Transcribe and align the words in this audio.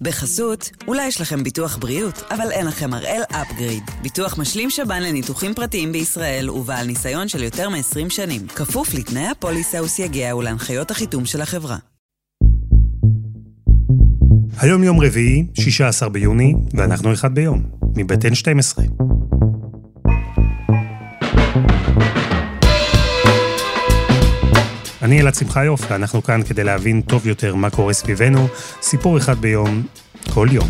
בחסות, 0.00 0.70
אולי 0.88 1.06
יש 1.06 1.20
לכם 1.20 1.42
ביטוח 1.42 1.76
בריאות, 1.76 2.22
אבל 2.30 2.50
אין 2.50 2.66
לכם 2.66 2.94
הראל 2.94 3.22
אפגריד. 3.30 3.82
ביטוח 4.02 4.38
משלים 4.38 4.70
שב"ן 4.70 5.02
לניתוחים 5.02 5.54
פרטיים 5.54 5.92
בישראל 5.92 6.50
ובעל 6.50 6.86
ניסיון 6.86 7.28
של 7.28 7.42
יותר 7.42 7.68
מ-20 7.68 8.10
שנים. 8.10 8.46
כפוף 8.46 8.94
לתנאי 8.94 9.26
הפוליסה 9.26 9.82
וסייגיה 9.82 10.36
ולהנחיות 10.36 10.90
החיתום 10.90 11.26
של 11.26 11.40
החברה. 11.40 11.76
היום 14.58 14.84
יום 14.84 15.00
רביעי, 15.00 15.46
16 15.54 16.08
ביוני, 16.08 16.54
ואנחנו 16.74 17.12
אחד 17.12 17.34
ביום, 17.34 17.62
מבית 17.96 18.24
N12. 18.24 18.80
אני 25.04 25.20
אלעד 25.20 25.34
שמחיוף, 25.34 25.80
ואנחנו 25.90 26.22
כאן 26.22 26.42
כדי 26.42 26.64
להבין 26.64 27.00
טוב 27.00 27.26
יותר 27.26 27.54
מה 27.54 27.70
קורה 27.70 27.92
סביבנו, 27.92 28.46
סיפור 28.82 29.18
אחד 29.18 29.38
ביום, 29.38 29.82
כל 30.34 30.48
יום. 30.52 30.68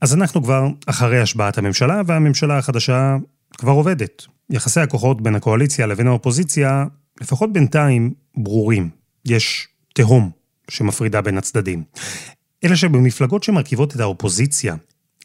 אז 0.00 0.14
אנחנו 0.14 0.42
כבר 0.42 0.66
אחרי 0.86 1.20
השבעת 1.20 1.58
הממשלה, 1.58 2.02
והממשלה 2.06 2.58
החדשה 2.58 3.16
כבר 3.58 3.72
עובדת. 3.72 4.26
יחסי 4.50 4.80
הכוחות 4.80 5.22
בין 5.22 5.34
הקואליציה 5.34 5.86
לבין 5.86 6.06
האופוזיציה, 6.06 6.84
לפחות 7.20 7.52
בינתיים, 7.52 8.14
ברורים. 8.36 8.90
יש 9.24 9.68
תהום 9.94 10.30
שמפרידה 10.68 11.20
בין 11.20 11.38
הצדדים. 11.38 11.82
אלא 12.64 12.76
שבמפלגות 12.76 13.42
שמרכיבות 13.42 13.96
את 13.96 14.00
האופוזיציה, 14.00 14.74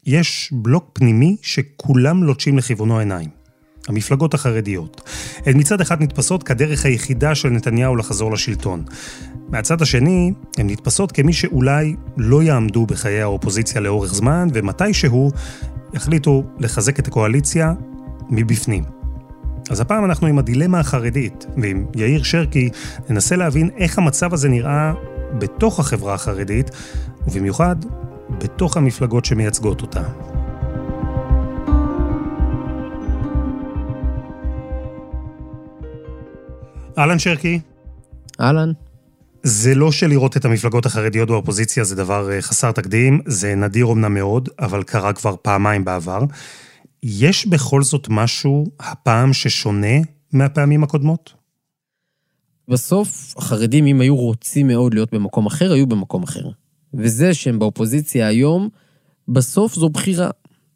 יש 0.06 0.50
בלוק 0.52 0.90
פנימי 0.94 1.38
שכולם 1.42 2.24
לוטשים 2.24 2.58
לכיוונו 2.58 3.00
עיניים. 3.00 3.43
המפלגות 3.88 4.34
החרדיות. 4.34 5.02
הן 5.46 5.60
מצד 5.60 5.82
אחד 5.82 6.02
נתפסות 6.04 6.44
כדרך 6.44 6.86
היחידה 6.86 7.36
של 7.36 7.50
נתניהו 7.50 7.96
לחזור 7.96 8.32
לשלטון. 8.32 8.84
מהצד 9.50 9.82
השני, 9.82 10.34
הן 10.58 10.70
נתפסות 10.70 11.12
כמי 11.12 11.34
שאולי 11.34 11.96
לא 12.18 12.44
יעמדו 12.44 12.86
בחיי 12.86 13.22
האופוזיציה 13.22 13.82
לאורך 13.82 14.14
זמן, 14.14 14.48
ומתישהו 14.54 15.32
יחליטו 15.94 16.44
לחזק 16.60 17.00
את 17.00 17.08
הקואליציה 17.08 17.74
מבפנים. 18.30 18.84
אז 19.70 19.80
הפעם 19.80 20.06
אנחנו 20.06 20.28
עם 20.28 20.40
הדילמה 20.40 20.80
החרדית, 20.80 21.46
ועם 21.58 21.86
יאיר 21.96 22.24
שרקי 22.24 22.70
ננסה 23.10 23.36
להבין 23.36 23.70
איך 23.78 23.98
המצב 23.98 24.34
הזה 24.34 24.50
נראה 24.50 24.94
בתוך 25.38 25.80
החברה 25.80 26.14
החרדית, 26.14 26.72
ובמיוחד 27.28 27.76
בתוך 28.30 28.78
המפלגות 28.78 29.26
שמייצגות 29.26 29.82
אותה. 29.82 30.04
אהלן 36.98 37.20
שרקי. 37.20 37.60
אהלן. 38.42 38.72
זה 39.44 39.76
לא 39.76 39.92
שלראות 39.92 40.38
את 40.38 40.46
המפלגות 40.46 40.86
החרדיות 40.86 41.28
באופוזיציה 41.28 41.84
זה 41.84 41.96
דבר 41.96 42.32
אה, 42.32 42.42
חסר 42.42 42.72
תקדים, 42.72 43.22
זה 43.26 43.56
נדיר 43.56 43.92
אמנם 43.92 44.14
מאוד, 44.14 44.50
אבל 44.60 44.84
קרה 44.84 45.14
כבר 45.14 45.36
פעמיים 45.42 45.86
בעבר. 45.86 46.20
יש 47.04 47.48
בכל 47.48 47.84
זאת 47.84 48.08
משהו 48.10 48.66
הפעם 48.80 49.34
ששונה 49.34 49.98
מהפעמים 50.34 50.84
הקודמות? 50.84 51.34
בסוף, 52.68 53.34
החרדים, 53.38 53.86
אם 53.86 54.02
היו 54.02 54.16
רוצים 54.16 54.68
מאוד 54.68 54.94
להיות 54.94 55.14
במקום 55.14 55.46
אחר, 55.46 55.74
היו 55.74 55.88
במקום 55.88 56.24
אחר. 56.24 56.50
וזה 56.94 57.34
שהם 57.34 57.60
באופוזיציה 57.60 58.28
היום, 58.28 58.70
בסוף 59.28 59.76
זו 59.76 59.90
בחירה. 59.90 60.30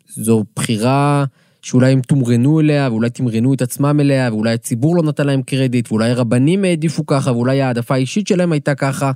זו 0.08 0.44
בחירה 0.56 1.26
שאולי 1.61 1.91
הם 1.91 2.02
תומרנו 2.02 2.59
אליה, 2.59 2.88
ואולי 2.91 3.09
תמרנו 3.09 3.53
את 3.53 3.61
עצמם 3.61 4.00
אליה, 4.00 4.30
ואולי 4.33 4.53
הציבור 4.53 4.95
לא 4.95 5.03
נתן 5.03 5.27
להם 5.27 5.41
קרדיט, 5.41 5.91
ואולי 5.91 6.14
רבנים 6.14 6.64
העדיפו 6.64 7.05
ככה, 7.05 7.31
ואולי 7.31 7.61
העדפה 7.61 7.94
האישית 7.94 8.27
שלהם 8.27 8.52
הייתה 8.52 8.75
ככה. 8.75 9.11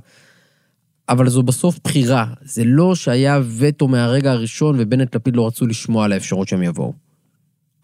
אבל 1.08 1.28
זו 1.28 1.42
בסוף 1.42 1.78
בחירה. 1.84 2.26
זה 2.42 2.62
לא 2.64 2.94
שהיה 2.94 3.40
וטו 3.58 3.88
מהרגע 3.88 4.32
הראשון 4.32 4.76
ובנט 4.78 5.14
לפיד 5.14 5.36
לא 5.36 5.46
רצו 5.46 5.66
לשמוע 5.66 6.04
על 6.04 6.12
האפשרות 6.12 6.48
שהם 6.48 6.62
יבואו. 6.62 6.92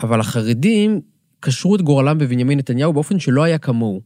אבל 0.00 0.20
החרדים 0.20 1.00
קשרו 1.40 1.76
את 1.76 1.82
גורלם 1.82 2.18
בבנימין 2.18 2.58
נתניהו 2.58 2.92
באופן 2.92 3.18
שלא 3.18 3.42
היה 3.42 3.58
כמוהו. 3.58 4.00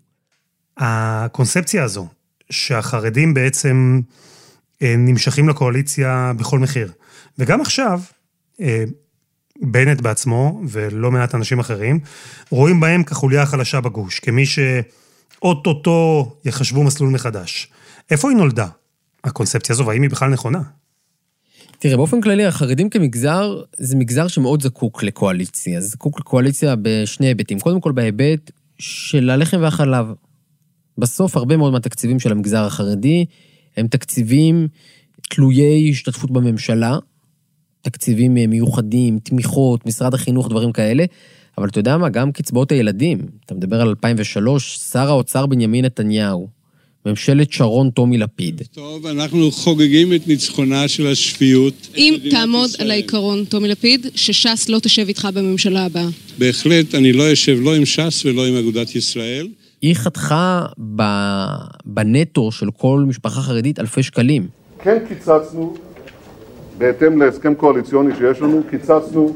הקונספציה 0.77 1.85
הזו, 1.85 2.09
שהחרדים 2.51 3.35
בעצם 3.35 4.01
אה, 4.83 4.95
נמשכים 4.99 5.49
לקואליציה 5.49 6.33
בכל 6.37 6.59
מחיר. 6.59 6.93
וגם 7.39 7.61
עכשיו, 7.61 8.01
אה, 8.61 8.85
בנט 9.63 10.01
בעצמו, 10.01 10.61
ולא 10.69 11.11
מעט 11.11 11.35
אנשים 11.35 11.59
אחרים, 11.59 12.01
רואים 12.51 12.81
בהם 12.81 13.03
כחוליה 13.03 13.43
החלשה 13.43 13.81
בגוש, 13.81 14.21
כמי 14.21 14.47
שאו-טו-טו 14.47 16.33
יחשבו 16.45 16.83
מסלול 16.83 17.11
מחדש. 17.11 17.69
איפה 18.11 18.31
היא 18.31 18.37
נולדה, 18.37 18.67
הקונספציה 19.25 19.73
הזו, 19.73 19.87
והאם 19.87 20.03
היא 20.03 20.11
בכלל 20.11 20.31
נכונה? 20.31 20.61
תראה, 21.79 21.97
באופן 21.97 22.21
כללי, 22.21 22.45
החרדים 22.45 22.91
כמגזר, 22.91 23.63
זה 23.79 23.97
מגזר 23.97 24.29
שמאוד 24.29 24.63
זקוק 24.63 25.03
לקואליציה. 25.03 25.81
זקוק 25.81 26.21
לקואליציה 26.21 26.75
בשני 26.83 27.27
היבטים. 27.27 27.61
קודם 27.61 27.81
כל, 27.81 27.93
בהיבט 27.93 28.51
של 28.79 29.31
הלחם 29.31 29.59
והחלב. 29.61 30.07
בסוף, 30.99 31.37
הרבה 31.37 31.57
מאוד 31.57 31.73
מהתקציבים 31.73 32.21
של 32.21 32.33
המגזר 32.33 32.65
החרדי 32.65 33.25
הם 33.77 33.87
תקציבים 33.87 34.69
תלויי 35.31 35.91
השתתפות 35.91 36.31
בממשלה, 36.31 36.99
תקציבים 37.83 38.37
אה, 38.37 38.47
מיוחדים, 38.47 39.19
תמיכות, 39.19 39.87
משרד 39.87 40.15
החינוך, 40.15 40.49
דברים 40.49 40.73
כאלה. 40.73 41.05
אבל 41.59 41.69
אתה 41.69 41.79
יודע 41.79 41.97
מה, 41.97 42.09
גם 42.09 42.33
קצבאות 42.33 42.73
הילדים, 42.73 43.19
אתה 43.47 43.55
מדבר 43.55 43.81
על 43.81 43.89
2003, 43.89 44.79
שר 44.93 45.09
האוצר 45.09 45.47
בנימין 45.47 45.85
נתניהו, 45.85 46.49
ממשלת 47.07 47.53
שרון 47.53 47.91
טומי 47.91 48.19
לפיד. 48.19 48.63
טוב, 48.73 49.07
אנחנו 49.07 49.51
חוגגים 49.51 50.15
את 50.15 50.29
ניצחונה 50.29 50.89
של 50.89 51.07
השפיות. 51.07 51.89
אם 51.97 52.19
תעמוד 52.31 52.69
ישראל. 52.69 52.85
על 52.85 52.91
העיקרון, 52.91 53.45
טומי 53.45 53.69
לפיד, 53.69 54.07
שש"ס 54.15 54.69
לא 54.69 54.79
תשב 54.79 55.05
איתך 55.09 55.29
בממשלה 55.35 55.85
הבאה. 55.85 56.09
בהחלט, 56.39 56.95
אני 56.95 57.13
לא 57.13 57.33
אשב 57.33 57.59
לא 57.61 57.75
עם 57.75 57.85
ש"ס 57.85 58.27
ולא 58.27 58.47
עם 58.47 58.57
אגודת 58.57 58.97
ישראל. 58.97 59.49
היא 59.83 59.95
חתכה 59.95 60.67
בנטו 61.85 62.53
של 62.53 62.71
כל 62.71 63.05
משפחה 63.09 63.41
חרדית 63.41 63.79
אלפי 63.79 64.03
שקלים. 64.03 64.49
כן 64.83 64.99
קיצצנו 65.09 65.75
בהתאם 66.83 67.23
להסכם 67.23 67.55
קואליציוני 67.55 68.15
שיש 68.17 68.41
לנו, 68.41 68.63
קיצצנו 68.71 69.33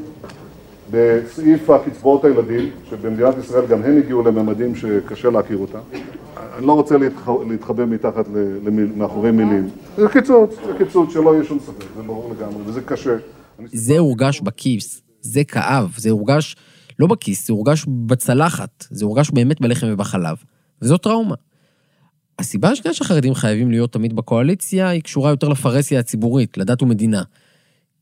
בסעיף 0.91 1.69
הקצבאות 1.69 2.25
הילדים, 2.25 2.69
שבמדינת 2.89 3.35
ישראל 3.37 3.65
גם 3.65 3.83
הם 3.83 3.97
הגיעו 3.97 4.23
לממדים 4.23 4.75
שקשה 4.75 5.29
להכיר 5.29 5.57
אותם. 5.57 5.79
אני 6.57 6.65
לא 6.65 6.73
רוצה 6.73 6.95
להתחבא 7.49 7.85
מתחת 7.85 8.25
מאחורי 8.95 9.31
מילים. 9.31 9.69
זה 9.97 10.07
קיצוץ, 10.09 10.55
זה 10.65 10.73
קיצוץ 10.77 11.13
שלא 11.13 11.33
יהיה 11.33 11.43
שום 11.43 11.59
ספק, 11.59 11.85
זה 11.97 12.03
ברור 12.03 12.33
לגמרי, 12.33 12.63
וזה 12.65 12.81
קשה. 12.81 13.15
זה 13.65 13.97
הורגש 13.97 14.41
בכיס, 14.41 15.01
זה 15.21 15.43
כאב, 15.43 15.93
זה 15.97 16.09
הורגש 16.09 16.55
לא 16.99 17.07
בכיס, 17.07 17.47
זה 17.47 17.53
הורגש 17.53 17.85
בצלחת, 17.87 18.85
זה 18.89 19.05
הורגש 19.05 19.31
באמת 19.31 19.61
בלחם 19.61 19.87
ובחלב, 19.91 20.35
וזו 20.81 20.97
טראומה. 20.97 21.35
הסיבה 22.39 22.69
השנייה 22.69 22.93
שהחרדים 22.93 23.33
חייבים 23.33 23.71
להיות 23.71 23.93
תמיד 23.93 24.15
בקואליציה, 24.15 24.89
היא 24.89 25.01
קשורה 25.01 25.29
יותר 25.29 25.49
לפרהסיה 25.49 25.99
הציבורית, 25.99 26.57
לדת 26.57 26.81
ומדינה. 26.81 27.23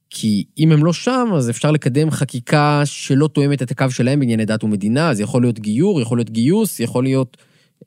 כי 0.09 0.45
אם 0.57 0.71
הם 0.71 0.85
לא 0.85 0.93
שם, 0.93 1.27
אז 1.35 1.49
אפשר 1.49 1.71
לקדם 1.71 2.11
חקיקה 2.11 2.81
שלא 2.85 3.27
תואמת 3.27 3.61
את 3.61 3.71
הקו 3.71 3.91
שלהם 3.91 4.19
בענייני 4.19 4.45
דת 4.45 4.63
ומדינה, 4.63 5.09
אז 5.09 5.19
יכול 5.19 5.41
להיות 5.41 5.59
גיור, 5.59 6.01
יכול 6.01 6.17
להיות 6.17 6.29
גיוס, 6.29 6.79
יכול 6.79 7.03
להיות 7.03 7.37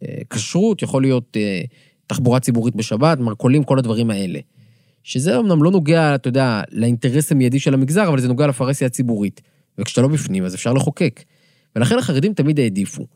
אה, 0.02 0.18
כשרות, 0.30 0.82
יכול 0.82 1.02
להיות 1.02 1.36
אה, 1.36 1.62
תחבורה 2.06 2.40
ציבורית 2.40 2.76
בשבת, 2.76 3.18
מרכולים, 3.18 3.64
כל 3.64 3.78
הדברים 3.78 4.10
האלה. 4.10 4.38
שזה 5.02 5.38
אמנם 5.38 5.62
לא 5.62 5.70
נוגע, 5.70 6.14
אתה 6.14 6.28
יודע, 6.28 6.62
לאינטרס 6.72 7.32
המיידי 7.32 7.58
של 7.58 7.74
המגזר, 7.74 8.08
אבל 8.08 8.20
זה 8.20 8.28
נוגע 8.28 8.46
לפרהסיה 8.46 8.86
הציבורית. 8.86 9.40
וכשאתה 9.78 10.02
לא 10.02 10.08
בפנים, 10.08 10.44
אז 10.44 10.54
אפשר 10.54 10.72
לחוקק. 10.72 11.22
ולכן 11.76 11.98
החרדים 11.98 12.34
תמיד 12.34 12.60
העדיפו. 12.60 13.06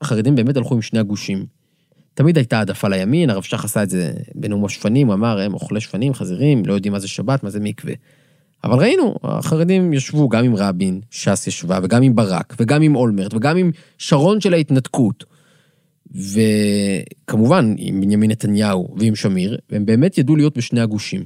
החרדים 0.00 0.34
באמת 0.34 0.56
הלכו 0.56 0.74
עם 0.74 0.82
שני 0.82 0.98
הגושים. 0.98 1.46
תמיד 2.14 2.36
הייתה 2.36 2.58
העדפה 2.58 2.88
לימין, 2.88 3.30
הרב 3.30 3.42
שך 3.42 3.64
עשה 3.64 3.82
את 3.82 3.90
זה 3.90 4.12
בנאום 4.34 4.64
השפנים, 4.64 5.06
הוא 5.06 5.14
אמר, 5.14 5.40
הם 5.40 5.54
אוכלי 5.54 5.80
שפנים, 5.80 6.14
חזירים, 6.14 6.64
לא 6.66 6.74
יודעים 6.74 6.92
מה 6.92 6.98
זה 6.98 7.08
שבת, 7.08 7.42
מה 7.42 7.50
זה 7.50 7.60
מקווה. 7.60 7.94
אבל 8.64 8.78
ראינו, 8.78 9.14
החרדים 9.22 9.92
ישבו 9.92 10.28
גם 10.28 10.44
עם 10.44 10.56
רבין, 10.56 11.00
ש"ס 11.10 11.46
ישבה, 11.46 11.78
וגם 11.82 12.02
עם 12.02 12.14
ברק, 12.14 12.54
וגם 12.60 12.82
עם 12.82 12.96
אולמרט, 12.96 13.34
וגם 13.34 13.56
עם 13.56 13.70
שרון 13.98 14.40
של 14.40 14.54
ההתנתקות. 14.54 15.24
וכמובן, 16.14 17.74
עם 17.78 18.00
בנימין 18.00 18.30
נתניהו 18.30 18.94
ועם 18.98 19.14
שמיר, 19.14 19.58
והם 19.70 19.86
באמת 19.86 20.18
ידעו 20.18 20.36
להיות 20.36 20.56
בשני 20.56 20.80
הגושים. 20.80 21.24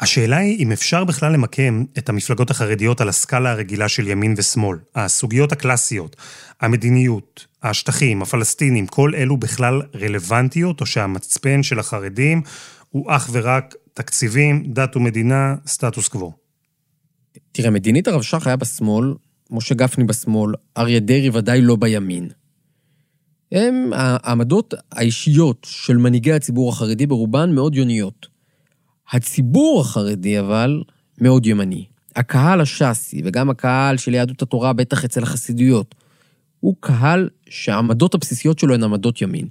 השאלה 0.00 0.36
היא 0.36 0.58
אם 0.58 0.72
אפשר 0.72 1.04
בכלל 1.04 1.32
למקם 1.32 1.84
את 1.98 2.08
המפלגות 2.08 2.50
החרדיות 2.50 3.00
על 3.00 3.08
הסקאלה 3.08 3.50
הרגילה 3.50 3.88
של 3.88 4.08
ימין 4.08 4.34
ושמאל. 4.36 4.78
הסוגיות 4.94 5.52
הקלאסיות, 5.52 6.16
המדיניות, 6.60 7.46
השטחים, 7.62 8.22
הפלסטינים, 8.22 8.86
כל 8.86 9.14
אלו 9.14 9.36
בכלל 9.36 9.82
רלוונטיות, 9.94 10.80
או 10.80 10.86
שהמצפן 10.86 11.62
של 11.62 11.78
החרדים 11.78 12.42
הוא 12.90 13.12
אך 13.16 13.28
ורק 13.32 13.74
תקציבים, 13.94 14.64
דת 14.66 14.96
ומדינה, 14.96 15.54
סטטוס 15.66 16.08
קוו. 16.08 16.32
תראה, 17.52 17.70
מדינית 17.70 18.08
הרב 18.08 18.22
שך 18.22 18.46
היה 18.46 18.56
בשמאל, 18.56 19.14
משה 19.50 19.74
גפני 19.74 20.04
בשמאל, 20.04 20.54
אריה 20.76 21.00
דרעי 21.00 21.30
ודאי 21.30 21.60
לא 21.60 21.76
בימין. 21.76 22.28
הם, 23.52 23.90
העמדות 23.92 24.74
האישיות 24.92 25.66
של 25.70 25.96
מנהיגי 25.96 26.32
הציבור 26.32 26.70
החרדי 26.70 27.06
ברובן 27.06 27.54
מאוד 27.54 27.74
יוניות. 27.74 28.33
הציבור 29.10 29.80
החרדי 29.80 30.40
אבל 30.40 30.82
מאוד 31.20 31.46
ימני. 31.46 31.84
הקהל 32.16 32.60
הש"סי 32.60 33.22
וגם 33.24 33.50
הקהל 33.50 33.96
של 33.96 34.14
יהדות 34.14 34.42
התורה, 34.42 34.72
בטח 34.72 35.04
אצל 35.04 35.22
החסידויות, 35.22 35.94
הוא 36.60 36.76
קהל 36.80 37.28
שהעמדות 37.48 38.14
הבסיסיות 38.14 38.58
שלו 38.58 38.74
הן 38.74 38.82
עמדות 38.82 39.22
ימין. 39.22 39.48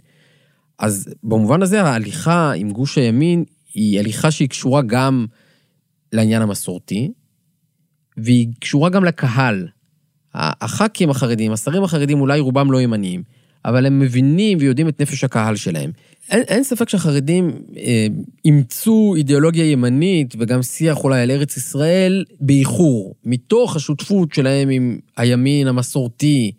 אז 0.80 1.10
במובן 1.24 1.62
הזה 1.62 1.82
ההליכה 1.82 2.52
עם 2.52 2.72
גוש 2.72 2.98
הימין 2.98 3.44
היא 3.74 4.00
הליכה 4.00 4.32
שהיא 4.32 4.50
קשורה 4.50 4.82
גם 4.82 5.26
לעניין 6.14 6.42
המסורתי, 6.42 7.12
והיא 8.18 8.48
קשורה 8.60 8.90
גם 8.90 9.04
לקהל. 9.04 9.68
הח"כים 10.34 11.10
החרדים, 11.10 11.52
השרים 11.52 11.84
החרדים, 11.84 12.22
אולי 12.22 12.40
רובם 12.40 12.72
לא 12.72 12.82
ימניים, 12.82 13.24
אבל 13.66 13.86
הם 13.86 14.00
מבינים 14.00 14.58
ויודעים 14.62 14.90
את 14.90 15.02
נפש 15.02 15.24
הקהל 15.24 15.56
שלהם. 15.56 15.92
אין, 16.32 16.42
אין 16.48 16.64
ספק 16.64 16.90
שהחרדים 16.90 17.52
אה, 17.78 18.08
אימצו 18.46 19.14
אידיאולוגיה 19.18 19.72
ימנית 19.72 20.36
וגם 20.40 20.64
שיח 20.64 21.04
אולי 21.04 21.22
על 21.22 21.32
ארץ 21.32 21.58
ישראל 21.58 22.26
באיחור, 22.40 23.16
מתוך 23.26 23.76
השותפות 23.76 24.34
שלהם 24.34 24.70
עם 24.70 24.98
הימין 25.18 25.68
המסורתי, 25.68 26.52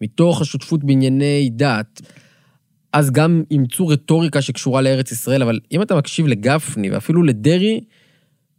מתוך 0.00 0.40
השותפות 0.40 0.84
בענייני 0.84 1.50
דת. 1.52 2.00
אז 2.92 3.10
גם 3.10 3.42
אימצו 3.50 3.88
רטוריקה 3.88 4.42
שקשורה 4.42 4.82
לארץ 4.82 5.12
ישראל, 5.12 5.42
אבל 5.42 5.60
אם 5.72 5.82
אתה 5.82 5.96
מקשיב 5.96 6.26
לגפני 6.26 6.90
ואפילו 6.90 7.22
לדרעי, 7.22 7.80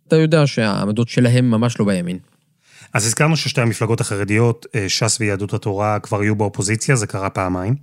אתה 0.08 0.16
יודע 0.16 0.48
שהעמדות 0.48 1.10
שלהם 1.10 1.52
ממש 1.52 1.80
לא 1.80 1.86
בימין. 1.86 2.18
אז 2.96 3.06
הזכרנו 3.06 3.38
ששתי 3.38 3.62
המפלגות 3.62 4.02
החרדיות, 4.02 4.66
אה, 4.76 4.90
ש"ס 4.90 5.18
ויהדות 5.20 5.54
התורה, 5.54 6.00
כבר 6.00 6.22
היו 6.22 6.36
באופוזיציה, 6.36 6.96
זה 6.96 7.08
קרה 7.08 7.30
פעמיים. 7.30 7.76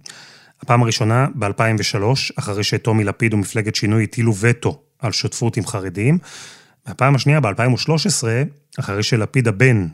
הפעם 0.63 0.83
הראשונה, 0.83 1.27
ב-2003, 1.35 1.97
אחרי 2.37 2.65
שטומי 2.65 3.05
לפיד 3.05 3.35
ומפלגת 3.35 3.75
שינוי 3.75 4.05
הטילו 4.05 4.35
וטו 4.41 4.83
על 4.99 5.13
שותפות 5.13 5.57
עם 5.57 5.67
חרדים. 5.67 6.19
והפעם 6.87 7.15
השנייה, 7.15 7.41
ב-2013, 7.41 8.25
אחרי 8.79 9.03
שלפיד 9.03 9.49
הבן 9.49 9.87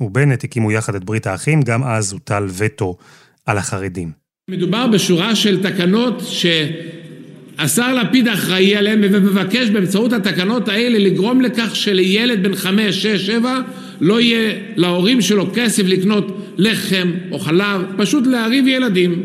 ובנט 0.00 0.44
הקימו 0.44 0.72
יחד 0.72 0.94
את 0.94 1.04
ברית 1.04 1.26
האחים, 1.26 1.62
גם 1.62 1.84
אז 1.84 2.12
הוטל 2.12 2.46
וטו 2.56 2.96
על 3.46 3.58
החרדים. 3.58 4.12
מדובר 4.50 4.86
בשורה 4.86 5.36
של 5.36 5.70
תקנות 5.70 6.22
שהשר 6.26 7.94
לפיד 7.94 8.28
אחראי 8.28 8.76
עליהן 8.76 9.00
ומבקש 9.04 9.70
באמצעות 9.70 10.12
התקנות 10.12 10.68
האלה 10.68 10.98
לגרום 10.98 11.40
לכך 11.40 11.76
שלילד 11.76 12.42
בן 12.42 12.54
חמש, 12.54 13.02
שש, 13.02 13.26
שבע 13.26 13.60
לא 14.00 14.20
יהיה 14.20 14.52
להורים 14.76 15.20
שלו 15.20 15.46
כסף 15.54 15.82
לקנות 15.86 16.38
לחם 16.58 17.10
או 17.30 17.38
חלב, 17.38 17.80
פשוט 17.96 18.26
להרעיב 18.26 18.66
ילדים. 18.68 19.22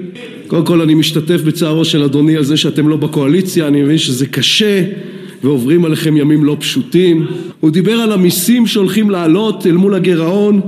קודם 0.47 0.65
כל 0.65 0.81
אני 0.81 0.93
משתתף 0.93 1.41
בצערו 1.41 1.85
של 1.85 2.03
אדוני 2.03 2.37
על 2.37 2.43
זה 2.43 2.57
שאתם 2.57 2.87
לא 2.87 2.97
בקואליציה, 2.97 3.67
אני 3.67 3.81
מבין 3.81 3.97
שזה 3.97 4.25
קשה 4.25 4.83
ועוברים 5.43 5.85
עליכם 5.85 6.17
ימים 6.17 6.43
לא 6.43 6.57
פשוטים. 6.59 7.25
הוא 7.59 7.69
דיבר 7.69 7.93
על 7.93 8.11
המיסים 8.11 8.67
שהולכים 8.67 9.09
לעלות 9.09 9.67
אל 9.67 9.71
מול 9.71 9.93
הגירעון 9.93 10.61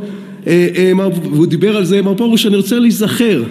אה, 0.48 0.68
אה, 0.76 1.08
והוא 1.24 1.48
דיבר 1.48 1.78
על 1.78 1.86
זה, 1.86 2.02
מר 2.02 2.16
פרוש, 2.16 2.46
אני 2.46 2.56
רוצה 2.56 2.80
להיזכר 2.80 3.44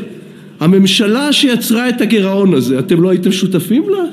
הממשלה 0.61 1.33
שיצרה 1.33 1.89
את 1.89 2.01
הגירעון 2.01 2.55
הזה, 2.55 2.79
אתם 2.79 3.03
לא 3.03 3.09
הייתם 3.09 3.33
שותפים 3.33 3.85
לה? 3.89 4.05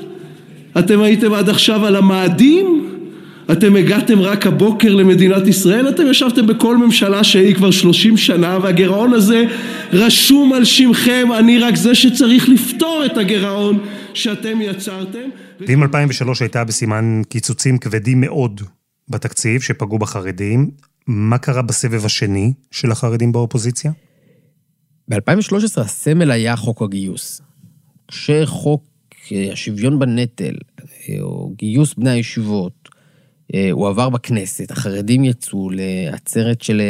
אתם 0.78 1.00
הייתם 1.00 1.32
עד 1.32 1.48
עכשיו 1.48 1.86
על 1.86 1.96
המאדים? 1.96 2.87
אתם 3.52 3.76
הגעתם 3.76 4.20
רק 4.20 4.46
הבוקר 4.46 4.94
למדינת 4.94 5.46
ישראל? 5.46 5.88
אתם 5.88 6.02
ישבתם 6.10 6.46
בכל 6.46 6.76
ממשלה 6.76 7.24
שהיא 7.24 7.54
כבר 7.54 7.70
שלושים 7.70 8.16
שנה 8.16 8.58
והגירעון 8.62 9.12
הזה 9.12 9.44
רשום 9.92 10.52
על 10.52 10.64
שמכם, 10.64 11.28
אני 11.38 11.58
רק 11.58 11.76
זה 11.76 11.94
שצריך 11.94 12.48
לפתור 12.48 13.02
את 13.06 13.16
הגירעון 13.16 13.78
שאתם 14.14 14.60
יצרתם. 14.60 15.28
ואם 15.60 15.82
2003 15.82 16.42
הייתה 16.42 16.64
בסימן 16.64 17.22
קיצוצים 17.28 17.78
כבדים 17.78 18.20
מאוד 18.20 18.60
בתקציב 19.08 19.60
שפגעו 19.60 19.98
בחרדים, 19.98 20.70
מה 21.06 21.38
קרה 21.38 21.62
בסבב 21.62 22.04
השני 22.04 22.52
של 22.70 22.90
החרדים 22.90 23.32
באופוזיציה? 23.32 23.92
ב-2013 25.08 25.80
הסמל 25.80 26.30
היה 26.30 26.56
חוק 26.56 26.82
הגיוס. 26.82 27.42
כשחוק 28.08 28.84
אה, 29.32 29.48
השוויון 29.52 29.98
בנטל, 29.98 30.54
אה, 30.80 31.20
או 31.20 31.52
גיוס 31.56 31.94
בני 31.94 32.10
הישיבות, 32.10 32.88
הוא 33.72 33.88
עבר 33.88 34.08
בכנסת, 34.08 34.70
החרדים 34.70 35.24
יצאו 35.24 35.70
לעצרת 35.72 36.62
של, 36.62 36.82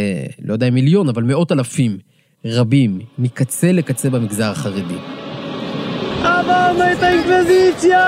לא 0.44 0.52
יודע 0.52 0.68
אם 0.68 0.74
מיליון, 0.74 1.08
אבל 1.08 1.22
מאות 1.22 1.52
אלפים, 1.52 1.98
רבים, 2.44 3.00
מקצה 3.18 3.72
לקצה 3.72 4.10
במגזר 4.10 4.50
החרדי. 4.50 4.98
עברנו 6.22 6.92
את 6.92 7.02
האינקוויזיציה! 7.02 8.04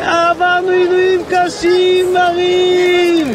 עברנו 0.00 0.68
עינויים 0.68 1.20
קשים, 1.30 2.06
מרים! 2.14 3.26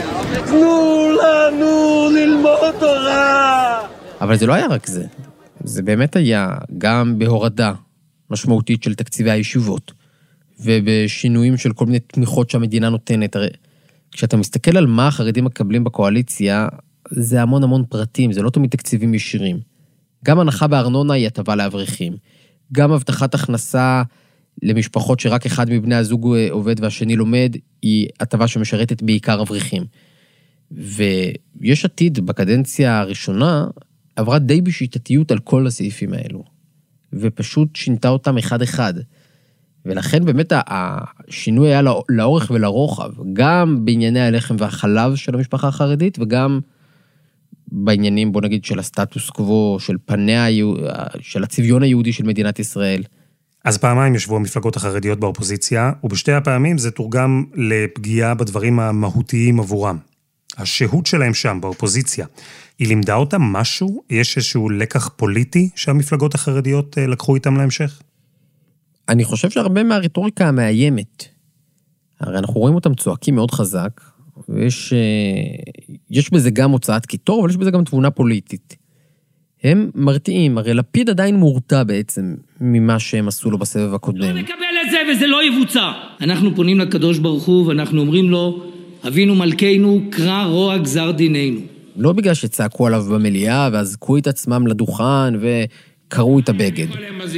תנו 0.45 1.09
לנו 1.23 2.09
ללמוד 2.13 2.75
תורה! 2.79 3.79
אבל 4.21 4.35
זה 4.35 4.45
לא 4.45 4.53
היה 4.53 4.67
רק 4.67 4.87
זה. 4.87 5.05
זה 5.63 5.81
באמת 5.81 6.15
היה 6.15 6.47
גם 6.77 7.19
בהורדה 7.19 7.73
משמעותית 8.29 8.83
של 8.83 8.95
תקציבי 8.95 9.31
הישיבות, 9.31 9.91
ובשינויים 10.63 11.57
של 11.57 11.73
כל 11.73 11.85
מיני 11.85 11.99
תמיכות 11.99 12.49
שהמדינה 12.49 12.89
נותנת. 12.89 13.35
הרי 13.35 13.47
כשאתה 14.11 14.37
מסתכל 14.37 14.77
על 14.77 14.85
מה 14.85 15.07
החרדים 15.07 15.45
מקבלים 15.45 15.83
בקואליציה, 15.83 16.67
זה 17.09 17.41
המון 17.41 17.63
המון 17.63 17.83
פרטים, 17.89 18.31
זה 18.31 18.41
לא 18.41 18.49
תמיד 18.49 18.69
תקציבים 18.69 19.13
ישירים. 19.13 19.59
גם 20.25 20.39
הנחה 20.39 20.67
בארנונה 20.67 21.13
היא 21.13 21.27
הטבה 21.27 21.55
לאברכים. 21.55 22.13
גם 22.71 22.91
הבטחת 22.91 23.35
הכנסה 23.35 24.03
למשפחות 24.63 25.19
שרק 25.19 25.45
אחד 25.45 25.69
מבני 25.69 25.95
הזוג 25.95 26.35
עובד 26.49 26.83
והשני 26.83 27.15
לומד, 27.15 27.55
היא 27.81 28.07
הטבה 28.19 28.47
שמשרתת 28.47 29.01
בעיקר 29.01 29.41
אברכים. 29.41 29.83
ויש 30.71 31.85
עתיד 31.85 32.25
בקדנציה 32.25 32.99
הראשונה 32.99 33.67
עברה 34.15 34.39
די 34.39 34.61
בשיטתיות 34.61 35.31
על 35.31 35.39
כל 35.39 35.67
הסעיפים 35.67 36.13
האלו, 36.13 36.43
ופשוט 37.13 37.75
שינתה 37.75 38.09
אותם 38.09 38.37
אחד-אחד. 38.37 38.93
ולכן 39.85 40.25
באמת 40.25 40.53
השינוי 40.55 41.67
היה 41.67 41.81
לאורך 42.09 42.51
ולרוחב, 42.53 43.11
גם 43.33 43.85
בענייני 43.85 44.21
הלחם 44.21 44.55
והחלב 44.59 45.15
של 45.15 45.35
המשפחה 45.35 45.67
החרדית, 45.67 46.17
וגם 46.19 46.59
בעניינים, 47.67 48.31
בוא 48.31 48.41
נגיד, 48.41 48.65
של 48.65 48.79
הסטטוס 48.79 49.29
קוו, 49.29 49.77
של 49.79 49.95
פניה, 50.05 50.45
של 51.19 51.43
הצביון 51.43 51.83
היהודי 51.83 52.13
של 52.13 52.23
מדינת 52.23 52.59
ישראל. 52.59 53.03
אז 53.65 53.77
פעמיים 53.77 54.15
ישבו 54.15 54.35
המפלגות 54.35 54.75
החרדיות 54.75 55.19
באופוזיציה, 55.19 55.91
ובשתי 56.03 56.31
הפעמים 56.31 56.77
זה 56.77 56.91
תורגם 56.91 57.43
לפגיעה 57.55 58.33
בדברים 58.33 58.79
המהותיים 58.79 59.59
עבורם. 59.59 59.97
השהות 60.57 61.05
שלהם 61.05 61.33
שם, 61.33 61.57
באופוזיציה, 61.61 62.25
היא 62.79 62.87
לימדה 62.87 63.15
אותם 63.15 63.41
משהו? 63.41 64.03
יש 64.09 64.37
איזשהו 64.37 64.69
לקח 64.69 65.09
פוליטי 65.15 65.69
שהמפלגות 65.75 66.35
החרדיות 66.35 66.97
אה, 66.97 67.07
לקחו 67.07 67.35
איתם 67.35 67.57
להמשך? 67.57 68.01
אני 69.09 69.23
חושב 69.23 69.49
שהרבה 69.49 69.83
מהרטוריקה 69.83 70.47
המאיימת, 70.47 71.25
הרי 72.19 72.37
אנחנו 72.37 72.59
רואים 72.59 72.75
אותם 72.75 72.93
צועקים 72.93 73.35
מאוד 73.35 73.51
חזק, 73.51 74.01
ויש 74.49 74.93
אה, 74.93 76.19
בזה 76.31 76.51
גם 76.51 76.71
הוצאת 76.71 77.05
קיטור, 77.05 77.41
אבל 77.41 77.49
יש 77.49 77.57
בזה 77.57 77.71
גם 77.71 77.83
תבונה 77.83 78.11
פוליטית. 78.11 78.75
הם 79.63 79.89
מרתיעים, 79.95 80.57
הרי 80.57 80.73
לפיד 80.73 81.09
עדיין 81.09 81.35
מורתע 81.35 81.83
בעצם 81.83 82.35
ממה 82.61 82.99
שהם 82.99 83.27
עשו 83.27 83.51
לו 83.51 83.57
בסבב 83.57 83.93
הקודם. 83.93 84.19
לא 84.19 84.33
נקבל 84.33 84.53
את 84.85 84.91
זה 84.91 84.97
וזה 85.11 85.27
לא 85.27 85.43
יבוצע. 85.43 85.91
אנחנו 86.21 86.55
פונים 86.55 86.79
לקדוש 86.79 87.19
ברוך 87.19 87.43
הוא 87.43 87.67
ואנחנו 87.67 88.01
אומרים 88.01 88.29
לו, 88.29 88.63
אבינו 89.07 89.35
מלכנו, 89.35 90.01
קרא 90.11 90.45
רוע 90.45 90.77
גזר 90.77 91.11
דיננו. 91.11 91.59
לא 91.95 92.13
בגלל 92.13 92.33
שצעקו 92.33 92.87
עליו 92.87 93.03
במליאה 93.03 93.69
ואזקו 93.73 94.17
את 94.17 94.27
עצמם 94.27 94.67
לדוכן 94.67 95.33
וקרעו 96.13 96.39
את 96.39 96.49
הבגד. 96.49 96.87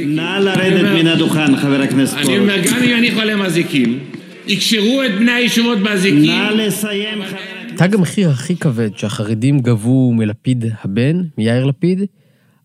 נא 0.06 0.38
לרדת 0.38 0.84
מן 0.98 1.06
הדוכן, 1.06 1.56
חבר 1.56 1.82
הכנסת 1.82 2.14
פרוש. 2.14 2.28
אני 2.28 2.38
אומר, 2.38 2.56
גם 2.66 2.76
אם 2.76 2.90
יניחו 2.98 3.20
עליהם 3.20 3.42
אזיקים, 3.42 3.98
יקשרו 4.46 5.02
את 5.06 5.10
בני 5.18 5.32
הישיבות 5.32 5.78
באזיקים. 5.78 6.26
נא 6.26 6.50
לסיים, 6.50 7.18
חבר 7.24 7.36
הכנסת. 7.36 7.78
תג 7.78 7.94
המחיר 7.94 8.30
הכי 8.30 8.56
כבד 8.56 8.90
שהחרדים 8.96 9.58
גבו 9.58 10.12
מלפיד 10.12 10.64
הבן, 10.84 11.22
מיאיר 11.38 11.64
לפיד, 11.64 12.00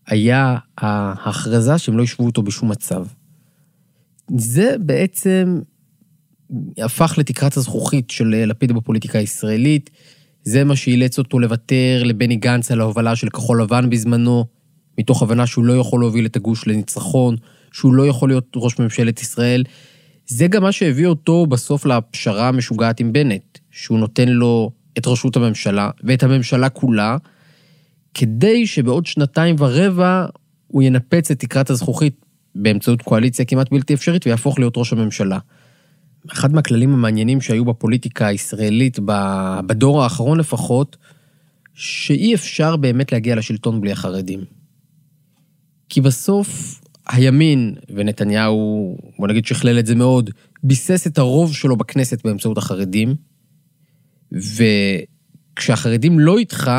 היה 0.06 0.56
ההכרזה 0.78 1.78
שהם 1.78 1.98
לא 1.98 2.02
ישבו 2.02 2.26
אותו 2.26 2.42
בשום 2.42 2.70
מצב. 2.70 3.04
זה 4.36 4.74
בעצם 4.80 5.58
הפך 6.78 7.14
לתקרת 7.18 7.56
הזכוכית 7.56 8.10
של 8.10 8.44
לפיד 8.46 8.72
בפוליטיקה 8.72 9.18
הישראלית. 9.18 9.90
זה 10.44 10.64
מה 10.64 10.76
שאילץ 10.76 11.18
אותו 11.18 11.38
לוותר 11.38 12.02
לבני 12.04 12.36
גנץ 12.36 12.70
על 12.70 12.80
ההובלה 12.80 13.16
של 13.16 13.28
כחול 13.28 13.62
לבן 13.62 13.90
בזמנו, 13.90 14.44
מתוך 15.02 15.22
הבנה 15.22 15.46
שהוא 15.46 15.64
לא 15.64 15.72
יכול 15.72 16.00
להוביל 16.00 16.26
את 16.26 16.36
הגוש 16.36 16.66
לניצחון, 16.66 17.36
שהוא 17.72 17.94
לא 17.94 18.06
יכול 18.06 18.28
להיות 18.28 18.52
ראש 18.56 18.78
ממשלת 18.78 19.20
ישראל. 19.20 19.64
זה 20.26 20.46
גם 20.46 20.62
מה 20.62 20.72
שהביא 20.72 21.06
אותו 21.06 21.46
בסוף 21.46 21.86
לפשרה 21.86 22.48
המשוגעת 22.48 23.00
עם 23.00 23.12
בנט, 23.12 23.58
שהוא 23.70 23.98
נותן 23.98 24.28
לו 24.28 24.70
את 24.98 25.06
ראשות 25.06 25.36
הממשלה 25.36 25.90
ואת 26.04 26.22
הממשלה 26.22 26.68
כולה, 26.68 27.16
כדי 28.14 28.66
שבעוד 28.66 29.06
שנתיים 29.06 29.56
ורבע 29.58 30.26
הוא 30.66 30.82
ינפץ 30.82 31.30
את 31.30 31.38
תקרת 31.38 31.70
הזכוכית 31.70 32.14
באמצעות 32.54 33.02
קואליציה 33.02 33.44
כמעט 33.44 33.70
בלתי 33.70 33.94
אפשרית 33.94 34.26
ויהפוך 34.26 34.58
להיות 34.58 34.74
ראש 34.76 34.92
הממשלה. 34.92 35.38
אחד 36.32 36.52
מהכללים 36.52 36.94
המעניינים 36.94 37.40
שהיו 37.40 37.64
בפוליטיקה 37.64 38.26
הישראלית, 38.26 38.98
בדור 39.66 40.02
האחרון 40.02 40.38
לפחות, 40.38 40.96
שאי 41.74 42.34
אפשר 42.34 42.76
באמת 42.76 43.12
להגיע 43.12 43.36
לשלטון 43.36 43.80
בלי 43.80 43.92
החרדים. 43.92 44.61
כי 45.92 46.00
בסוף 46.00 46.80
הימין, 47.08 47.74
ונתניהו, 47.94 48.96
בוא 49.18 49.28
נגיד 49.28 49.46
שכלל 49.46 49.78
את 49.78 49.86
זה 49.86 49.94
מאוד, 49.94 50.30
ביסס 50.62 51.06
את 51.06 51.18
הרוב 51.18 51.54
שלו 51.54 51.76
בכנסת 51.76 52.24
באמצעות 52.24 52.58
החרדים, 52.58 53.14
וכשהחרדים 54.32 56.18
לא 56.18 56.38
איתך, 56.38 56.70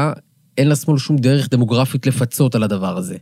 אין 0.57 0.69
לשמאל 0.69 0.97
שום 0.97 1.17
דרך 1.17 1.49
דמוגרפית 1.49 2.05
לפצות 2.05 2.55
על 2.55 2.63
הדבר 2.63 2.97
הזה. 2.97 3.17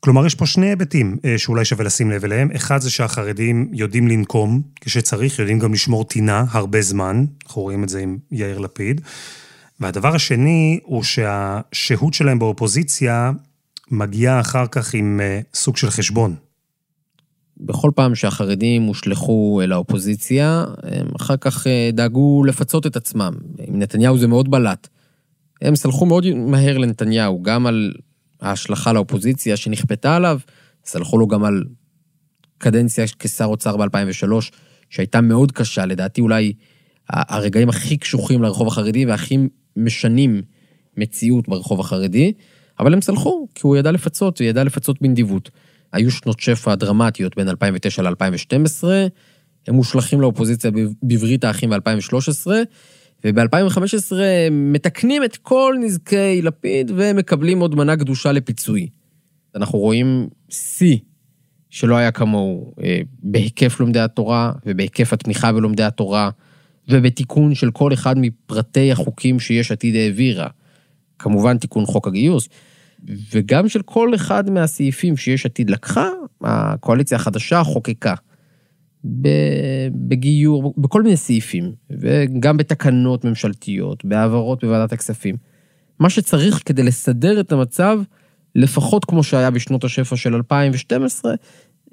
כלומר, 0.00 0.26
יש 0.26 0.34
פה 0.34 0.46
שני 0.46 0.66
היבטים 0.66 1.16
אה, 1.24 1.38
שאולי 1.38 1.64
שווה 1.64 1.84
לשים 1.84 2.10
לב 2.10 2.24
אליהם. 2.24 2.50
אחד 2.56 2.80
זה 2.80 2.90
שהחרדים 2.90 3.70
יודעים 3.72 4.08
לנקום 4.08 4.62
כשצריך, 4.80 5.38
יודעים 5.38 5.58
גם 5.58 5.72
לשמור 5.72 6.04
טינה 6.04 6.44
הרבה 6.50 6.82
זמן, 6.82 7.24
אנחנו 7.46 7.62
רואים 7.62 7.84
את 7.84 7.88
זה 7.88 8.00
עם 8.00 8.18
יאיר 8.32 8.58
לפיד. 8.58 9.00
והדבר 9.80 10.14
השני 10.14 10.80
הוא 10.82 11.02
שהשהות 11.02 12.14
שלהם 12.14 12.38
באופוזיציה 12.38 13.32
מגיעה 13.90 14.40
אחר 14.40 14.66
כך 14.66 14.94
עם 14.94 15.20
אה, 15.20 15.40
סוג 15.54 15.76
של 15.76 15.90
חשבון. 15.90 16.34
בכל 17.60 17.90
פעם 17.94 18.14
שהחרדים 18.14 18.82
הושלכו 18.82 19.60
אל 19.64 19.72
האופוזיציה, 19.72 20.64
הם 20.82 21.06
אחר 21.16 21.36
כך 21.36 21.66
אה, 21.66 21.90
דאגו 21.92 22.44
לפצות 22.44 22.86
את 22.86 22.96
עצמם. 22.96 23.32
עם 23.58 23.78
נתניהו 23.78 24.18
זה 24.18 24.26
מאוד 24.26 24.50
בלט. 24.50 24.88
הם 25.62 25.76
סלחו 25.76 26.06
מאוד 26.06 26.26
מהר 26.34 26.78
לנתניהו, 26.78 27.42
גם 27.42 27.66
על 27.66 27.92
ההשלכה 28.40 28.92
לאופוזיציה 28.92 29.56
שנכפתה 29.56 30.16
עליו, 30.16 30.38
סלחו 30.84 31.18
לו 31.18 31.26
גם 31.26 31.44
על 31.44 31.64
קדנציה 32.58 33.04
כשר 33.18 33.44
אוצר 33.44 33.76
ב-2003, 33.76 34.50
שהייתה 34.90 35.20
מאוד 35.20 35.52
קשה, 35.52 35.86
לדעתי 35.86 36.20
אולי 36.20 36.52
הרגעים 37.08 37.68
הכי 37.68 37.96
קשוחים 37.96 38.42
לרחוב 38.42 38.68
החרדי 38.68 39.06
והכי 39.06 39.38
משנים 39.76 40.42
מציאות 40.96 41.48
ברחוב 41.48 41.80
החרדי, 41.80 42.32
אבל 42.80 42.92
הם 42.92 43.00
סלחו, 43.00 43.48
כי 43.54 43.60
הוא 43.64 43.76
ידע 43.76 43.92
לפצות, 43.92 44.38
הוא 44.38 44.46
ידע 44.46 44.64
לפצות 44.64 45.02
בנדיבות. 45.02 45.50
היו 45.92 46.10
שנות 46.10 46.40
שפע 46.40 46.74
דרמטיות 46.74 47.36
בין 47.36 47.48
2009 47.48 48.02
ל-2012, 48.02 48.84
הם 49.68 49.74
מושלכים 49.74 50.20
לאופוזיציה 50.20 50.70
בברית 51.02 51.44
האחים 51.44 51.70
ב-2013, 51.70 52.46
וב-2015 53.24 54.12
מתקנים 54.50 55.24
את 55.24 55.36
כל 55.36 55.76
נזקי 55.80 56.42
לפיד 56.42 56.92
ומקבלים 56.96 57.60
עוד 57.60 57.74
מנה 57.74 57.96
גדושה 57.96 58.32
לפיצוי. 58.32 58.88
אנחנו 59.54 59.78
רואים 59.78 60.28
שיא 60.48 60.96
שלא 61.70 61.96
היה 61.96 62.10
כמוהו 62.10 62.74
אה, 62.82 63.00
בהיקף 63.22 63.80
לומדי 63.80 64.00
התורה 64.00 64.52
ובהיקף 64.66 65.12
התמיכה 65.12 65.52
בלומדי 65.52 65.82
התורה 65.82 66.30
ובתיקון 66.88 67.54
של 67.54 67.70
כל 67.70 67.92
אחד 67.92 68.14
מפרטי 68.18 68.92
החוקים 68.92 69.40
שיש 69.40 69.72
עתיד 69.72 69.94
העבירה. 69.96 70.46
כמובן 71.18 71.58
תיקון 71.58 71.86
חוק 71.86 72.06
הגיוס, 72.06 72.48
וגם 73.06 73.68
של 73.68 73.82
כל 73.82 74.14
אחד 74.14 74.50
מהסעיפים 74.50 75.16
שיש 75.16 75.46
עתיד 75.46 75.70
לקחה, 75.70 76.08
הקואליציה 76.44 77.16
החדשה 77.16 77.62
חוקקה. 77.64 78.14
בגיור, 79.90 80.74
בכל 80.76 81.02
מיני 81.02 81.16
סעיפים, 81.16 81.72
וגם 81.90 82.56
בתקנות 82.56 83.24
ממשלתיות, 83.24 84.04
בהעברות 84.04 84.64
בוועדת 84.64 84.92
הכספים. 84.92 85.36
מה 86.00 86.10
שצריך 86.10 86.62
כדי 86.64 86.82
לסדר 86.82 87.40
את 87.40 87.52
המצב, 87.52 88.00
לפחות 88.54 89.04
כמו 89.04 89.22
שהיה 89.22 89.50
בשנות 89.50 89.84
השפע 89.84 90.16
של 90.16 90.34
2012, 90.34 91.34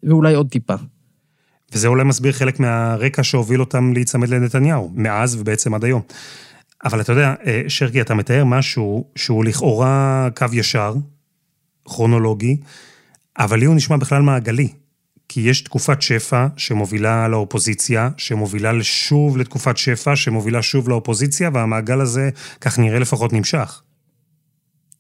ואולי 0.04 0.34
עוד 0.34 0.50
טיפה. 0.50 0.76
וזה 1.74 1.88
אולי 1.88 2.04
מסביר 2.04 2.32
חלק 2.32 2.60
מהרקע 2.60 3.24
שהוביל 3.24 3.60
אותם 3.60 3.94
להיצמד 3.94 4.30
לנתניהו, 4.30 4.92
מאז 4.96 5.36
ובעצם 5.36 5.74
עד 5.74 5.84
היום. 5.84 6.02
אבל 6.86 7.02
אתה 7.02 7.12
יודע, 7.12 7.34
אה, 7.46 7.62
שרקי, 7.68 8.02
אתה 8.02 8.14
מתאר 8.14 8.44
משהו 8.46 9.06
שהוא 9.16 9.46
לכאורה 9.46 10.28
קו 10.36 10.46
ישר, 10.54 10.94
כרונולוגי, 11.86 12.58
אבל 13.38 13.60
לי 13.60 13.66
הוא 13.66 13.76
נשמע 13.76 13.98
בכלל 13.98 14.22
מעגלי. 14.22 14.68
כי 15.30 15.42
יש 15.42 15.62
תקופת 15.62 16.02
שפע 16.02 16.48
שמובילה 16.58 17.28
לאופוזיציה, 17.28 18.10
שמובילה 18.18 18.72
שוב 18.84 19.38
לתקופת 19.38 19.78
שפע, 19.78 20.16
שמובילה 20.16 20.62
שוב 20.62 20.90
לאופוזיציה, 20.90 21.50
והמעגל 21.54 22.02
הזה, 22.02 22.30
כך 22.62 22.80
נראה 22.80 23.00
לפחות, 23.00 23.34
נמשך. 23.34 23.82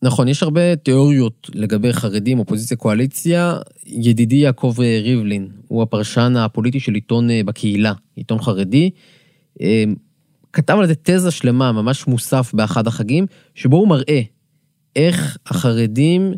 נכון, 0.01 0.27
יש 0.27 0.44
הרבה 0.44 0.75
תיאוריות 0.75 1.50
לגבי 1.54 1.94
חרדים, 1.94 2.39
אופוזיציה, 2.39 2.77
קואליציה. 2.77 3.58
ידידי 3.86 4.36
יעקב 4.36 4.75
ריבלין, 5.04 5.48
הוא 5.68 5.84
הפרשן 5.84 6.34
הפוליטי 6.38 6.80
של 6.80 6.94
עיתון 6.94 7.30
אה, 7.30 7.42
בקהילה, 7.46 7.94
עיתון 8.15 8.42
חרדי. 8.42 8.89
אה, 10.56 10.62
כתב 10.62 10.78
על 10.80 10.88
זה 10.88 10.94
תזה 11.04 11.32
שלמה, 11.32 11.72
ממש 11.72 12.08
מוסף 12.08 12.54
באחד 12.54 12.88
החגים, 12.88 13.26
שבו 13.56 13.78
הוא 13.78 13.88
מראה 13.88 14.22
איך 14.96 15.38
החרדים 15.46 16.34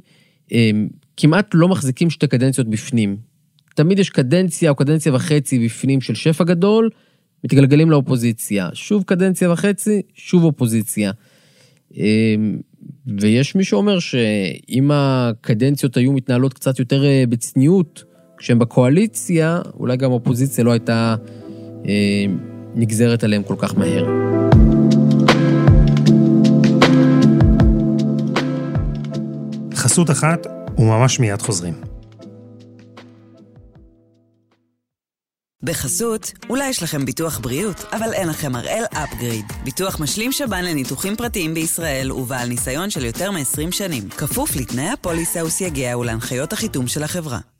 אה, 0.51 0.71
כמעט 1.17 1.49
לא 1.53 1.67
מחזיקים 1.67 2.09
שתי 2.09 2.27
קדנציות 2.27 2.67
בפנים. 2.67 3.17
תמיד 3.75 3.99
יש 3.99 4.09
קדנציה 4.09 4.69
או 4.69 4.75
קדנציה 4.75 5.13
וחצי 5.15 5.65
בפנים 5.65 6.01
של 6.01 6.15
שפע 6.15 6.43
גדול, 6.43 6.89
מתגלגלים 7.43 7.91
לאופוזיציה. 7.91 8.69
שוב 8.73 9.03
קדנציה 9.03 9.51
וחצי, 9.51 10.01
שוב 10.13 10.43
אופוזיציה. 10.43 11.11
אמ, 11.95 12.57
ויש 13.19 13.55
מי 13.55 13.63
שאומר 13.63 13.99
שאם 13.99 14.91
הקדנציות 14.93 15.97
היו 15.97 16.13
מתנהלות 16.13 16.53
קצת 16.53 16.79
יותר 16.79 17.05
אה, 17.05 17.23
בצניעות, 17.29 18.03
כשהם 18.37 18.59
בקואליציה, 18.59 19.61
אולי 19.79 19.97
גם 19.97 20.11
האופוזיציה 20.11 20.63
לא 20.63 20.71
הייתה 20.71 21.15
אה, 21.87 22.25
נגזרת 22.77 23.23
עליהם 23.23 23.43
כל 23.43 23.55
כך 23.57 23.75
מהר. 23.77 24.05
חסות 29.75 30.09
אחת, 30.09 30.47
וממש 30.77 31.19
מיד 31.19 31.41
חוזרים. 31.41 31.73
בחסות, 35.63 36.31
אולי 36.49 36.69
יש 36.69 36.83
לכם 36.83 37.05
ביטוח 37.05 37.39
בריאות, 37.39 37.85
אבל 37.91 38.13
אין 38.13 38.27
לכם 38.27 38.55
הראל 38.55 38.83
אפגריד. 38.93 39.45
ביטוח 39.63 39.99
משלים 39.99 40.31
שב"ן 40.31 40.63
לניתוחים 40.65 41.15
פרטיים 41.15 41.53
בישראל 41.53 42.11
ובעל 42.11 42.47
ניסיון 42.47 42.89
של 42.89 43.05
יותר 43.05 43.31
מ-20 43.31 43.71
שנים. 43.71 44.09
כפוף 44.09 44.55
לתנאי 44.55 44.89
הפוליסה 44.89 45.45
וסייגיה 45.45 45.97
ולהנחיות 45.97 46.53
החיתום 46.53 46.87
של 46.87 47.03
החברה. 47.03 47.56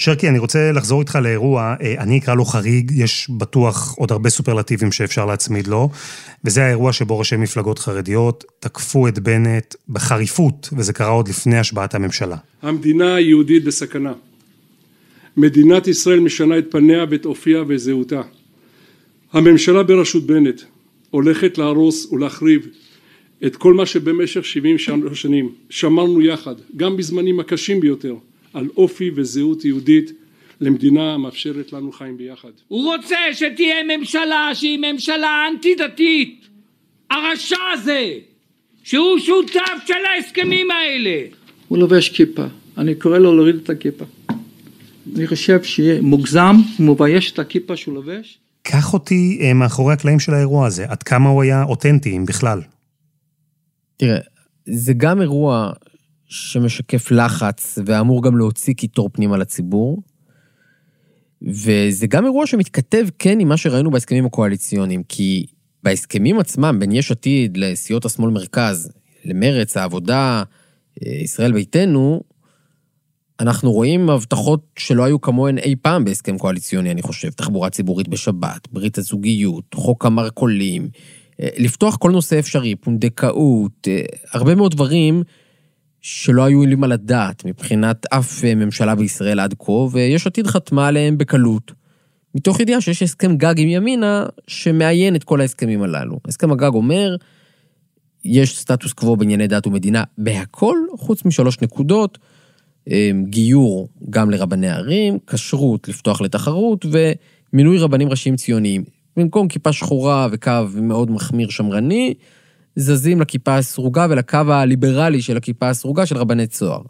שרקי, 0.00 0.28
אני 0.28 0.38
רוצה 0.38 0.72
לחזור 0.72 1.00
איתך 1.00 1.18
לאירוע, 1.22 1.74
אה, 1.82 1.94
אני 1.98 2.18
אקרא 2.18 2.34
לו 2.34 2.44
חריג, 2.44 2.92
יש 2.94 3.30
בטוח 3.38 3.94
עוד 3.98 4.12
הרבה 4.12 4.30
סופרלטיבים 4.30 4.92
שאפשר 4.92 5.26
להצמיד 5.26 5.66
לו, 5.66 5.88
וזה 6.44 6.64
האירוע 6.64 6.92
שבו 6.92 7.18
ראשי 7.18 7.36
מפלגות 7.36 7.78
חרדיות 7.78 8.44
תקפו 8.60 9.08
את 9.08 9.18
בנט 9.18 9.74
בחריפות, 9.88 10.68
וזה 10.76 10.92
קרה 10.92 11.08
עוד 11.08 11.28
לפני 11.28 11.58
השבעת 11.58 11.94
הממשלה. 11.94 12.36
המדינה 12.62 13.14
היהודית 13.14 13.64
בסכנה. 13.64 14.12
מדינת 15.36 15.88
ישראל 15.88 16.20
משנה 16.20 16.58
את 16.58 16.64
פניה 16.70 17.04
ואת 17.10 17.24
אופייה 17.24 17.62
וזהותה. 17.68 18.22
הממשלה 19.32 19.82
בראשות 19.82 20.26
בנט 20.26 20.60
הולכת 21.10 21.58
להרוס 21.58 22.12
ולהחריב 22.12 22.66
את 23.46 23.56
כל 23.56 23.74
מה 23.74 23.86
שבמשך 23.86 24.44
70 24.44 24.76
שנים 25.12 25.52
שמרנו 25.70 26.22
יחד, 26.22 26.54
גם 26.76 26.96
בזמנים 26.96 27.40
הקשים 27.40 27.80
ביותר, 27.80 28.14
על 28.54 28.68
אופי 28.76 29.10
וזהות 29.14 29.64
יהודית 29.64 30.12
למדינה 30.60 31.14
המאפשרת 31.14 31.72
לנו 31.72 31.92
חיים 31.92 32.16
ביחד. 32.16 32.50
הוא 32.68 32.94
רוצה 32.94 33.16
שתהיה 33.32 33.76
ממשלה 33.96 34.50
שהיא 34.54 34.78
ממשלה 34.78 35.46
אנטי 35.52 35.74
דתית. 35.74 36.46
הרשע 37.10 37.56
הזה, 37.72 38.12
שהוא 38.82 39.18
שותף 39.18 39.86
של 39.86 40.04
ההסכמים 40.14 40.70
האלה. 40.70 41.26
הוא 41.68 41.78
לובש 41.78 42.08
כיפה, 42.08 42.44
אני 42.78 42.94
קורא 42.94 43.18
לו 43.18 43.34
להוריד 43.36 43.56
את 43.56 43.70
הכיפה. 43.70 44.04
אני 45.16 45.26
חושב 45.26 45.62
שיהיה 45.62 46.00
מוגזם, 46.02 46.56
מבייש 46.78 47.32
את 47.32 47.38
הכיפה 47.38 47.76
שהוא 47.76 47.94
לובש. 47.94 48.38
קח 48.62 48.92
אותי 48.92 49.38
אה, 49.42 49.54
מאחורי 49.54 49.92
הקלעים 49.92 50.20
של 50.20 50.34
האירוע 50.34 50.66
הזה, 50.66 50.84
עד 50.88 51.02
כמה 51.02 51.28
הוא 51.28 51.42
היה 51.42 51.62
אותנטי, 51.62 52.16
אם 52.16 52.24
בכלל. 52.26 52.60
תראה, 53.96 54.18
זה 54.66 54.92
גם 54.96 55.20
אירוע 55.20 55.72
שמשקף 56.30 57.10
לחץ 57.10 57.78
ואמור 57.86 58.22
גם 58.22 58.36
להוציא 58.36 58.74
קיטור 58.74 59.10
פנימה 59.12 59.36
לציבור, 59.36 60.02
וזה 61.42 62.06
גם 62.06 62.24
אירוע 62.24 62.46
שמתכתב, 62.46 63.06
כן, 63.18 63.40
עם 63.40 63.48
מה 63.48 63.56
שראינו 63.56 63.90
בהסכמים 63.90 64.26
הקואליציוניים, 64.26 65.02
כי 65.02 65.46
בהסכמים 65.82 66.38
עצמם, 66.38 66.76
בין 66.78 66.92
יש 66.92 67.10
עתיד 67.10 67.56
לסיעות 67.56 68.04
השמאל 68.04 68.30
מרכז, 68.30 68.92
למרץ, 69.24 69.76
העבודה, 69.76 70.42
אה, 71.06 71.12
ישראל 71.12 71.52
ביתנו, 71.52 72.22
אנחנו 73.40 73.72
רואים 73.72 74.10
הבטחות 74.10 74.66
שלא 74.78 75.04
היו 75.04 75.20
כמוהן 75.20 75.58
אי 75.58 75.74
פעם 75.82 76.04
בהסכם 76.04 76.38
קואליציוני, 76.38 76.90
אני 76.90 77.02
חושב. 77.02 77.30
תחבורה 77.30 77.70
ציבורית 77.70 78.08
בשבת, 78.08 78.68
ברית 78.72 78.98
הזוגיות, 78.98 79.74
חוק 79.74 80.06
המרכולים, 80.06 80.88
אה, 81.40 81.48
לפתוח 81.58 81.96
כל 81.96 82.10
נושא 82.10 82.38
אפשרי, 82.38 82.74
פונדקאות, 82.74 83.88
אה, 83.88 84.02
הרבה 84.32 84.54
מאוד 84.54 84.72
דברים 84.72 85.22
שלא 86.00 86.44
היו 86.44 86.58
עולים 86.58 86.84
על 86.84 86.92
הדעת 86.92 87.44
מבחינת 87.44 88.06
אף 88.06 88.44
ממשלה 88.44 88.94
בישראל 88.94 89.40
עד 89.40 89.54
כה, 89.58 89.72
ויש 89.72 90.26
עתיד 90.26 90.46
חתמה 90.46 90.88
עליהם 90.88 91.18
בקלות, 91.18 91.72
מתוך 92.34 92.60
ידיעה 92.60 92.80
שיש 92.80 93.02
הסכם 93.02 93.36
גג 93.36 93.54
עם 93.56 93.68
ימינה 93.68 94.26
שמאיין 94.46 95.16
את 95.16 95.24
כל 95.24 95.40
ההסכמים 95.40 95.82
הללו. 95.82 96.18
הסכם 96.28 96.52
הגג 96.52 96.74
אומר, 96.74 97.16
יש 98.24 98.58
סטטוס 98.58 98.92
קוו 98.92 99.16
בענייני 99.16 99.46
דת 99.46 99.66
ומדינה 99.66 100.04
בהכל, 100.18 100.76
חוץ 100.96 101.24
משלוש 101.24 101.60
נקודות, 101.60 102.18
אמ, 102.88 103.24
גיור 103.28 103.88
גם 104.10 104.30
לרבני 104.30 104.68
ערים, 104.68 105.18
כשרות 105.26 105.88
לפתוח 105.88 106.20
לתחרות 106.20 106.86
ומינוי 107.52 107.78
רבנים 107.78 108.08
ראשיים 108.08 108.36
ציוניים. 108.36 108.84
במקום 109.16 109.48
כיפה 109.48 109.72
שחורה 109.72 110.28
וקו 110.32 110.52
מאוד 110.74 111.10
מחמיר 111.10 111.50
שמרני, 111.50 112.14
זזים 112.76 113.20
לכיפה 113.20 113.56
הסרוגה 113.56 114.06
ולקו 114.10 114.38
הליברלי 114.48 115.22
של 115.22 115.36
הכיפה 115.36 115.68
הסרוגה 115.68 116.06
של 116.06 116.16
רבני 116.16 116.46
צוהר. 116.46 116.82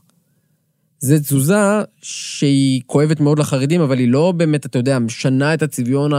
זו 1.01 1.19
תזוזה 1.19 1.83
שהיא 2.03 2.83
כואבת 2.87 3.21
מאוד 3.21 3.39
לחרדים, 3.39 3.81
אבל 3.81 3.99
היא 3.99 4.09
לא 4.09 4.33
באמת, 4.33 4.67
אתה 4.67 4.79
יודע, 4.79 4.99
משנה 4.99 5.55
את 5.55 5.63
הצביון 5.63 6.13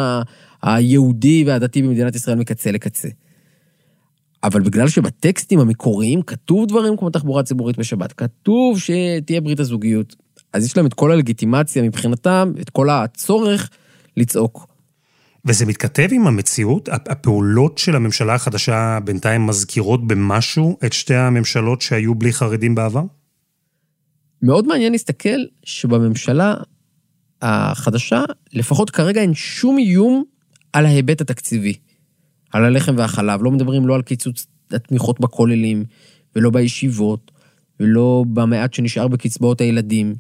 היהודי 0.62 1.44
והדתי 1.48 1.82
במדינת 1.82 2.16
ישראל 2.16 2.38
מקצה 2.38 2.72
לקצה. 2.72 3.08
אבל 4.44 4.62
בגלל 4.62 4.88
שבטקסטים 4.88 5.60
המקוריים 5.60 6.22
כתוב 6.22 6.68
דברים 6.68 6.98
כמו 6.98 7.10
תחבורה 7.10 7.44
ציבורית 7.44 7.78
בשבת, 7.78 8.14
כתוב 8.14 8.80
שתהיה 8.80 9.42
ברית 9.42 9.60
הזוגיות, 9.60 10.16
אז 10.54 10.66
יש 10.66 10.78
להם 10.78 10.86
את 10.86 10.94
כל 10.94 11.12
הלגיטימציה 11.12 11.84
מבחינתם, 11.84 12.54
את 12.62 12.70
כל 12.70 12.90
הצורך 12.90 13.70
לצעוק. 14.18 14.71
וזה 15.46 15.66
מתכתב 15.66 16.08
עם 16.12 16.28
המציאות? 16.28 16.90
הפעולות 16.90 17.78
של 17.78 17.96
הממשלה 17.96 18.34
החדשה 18.34 19.00
בינתיים 19.04 19.48
מזכירות 19.48 20.08
במשהו 20.08 20.78
את 20.86 20.94
שתי 20.94 21.16
הממשלות 21.16 21.82
שהיו 21.82 22.16
בלי 22.16 22.34
חרדים 22.34 22.76
בעבר? 22.76 23.04
מאוד 24.42 24.68
מעניין 24.68 24.92
להסתכל 24.92 25.40
שבממשלה 25.64 26.54
החדשה, 27.42 28.24
לפחות 28.54 28.90
כרגע 28.90 29.22
אין 29.22 29.34
שום 29.34 29.78
איום 29.78 30.24
על 30.74 30.86
ההיבט 30.86 31.22
התקציבי. 31.22 31.74
על 32.54 32.66
הלחם 32.66 32.96
והחלב, 32.98 33.44
לא 33.44 33.52
מדברים 33.52 33.88
לא 33.88 33.96
על 33.96 34.02
קיצוץ 34.02 34.48
התמיכות 34.72 35.20
בכוללים, 35.20 35.86
ולא 36.36 36.50
בישיבות, 36.50 37.32
ולא 37.80 38.26
במעט 38.34 38.74
שנשאר 38.74 39.08
בקצבאות 39.08 39.62
הילדים. 39.62 40.16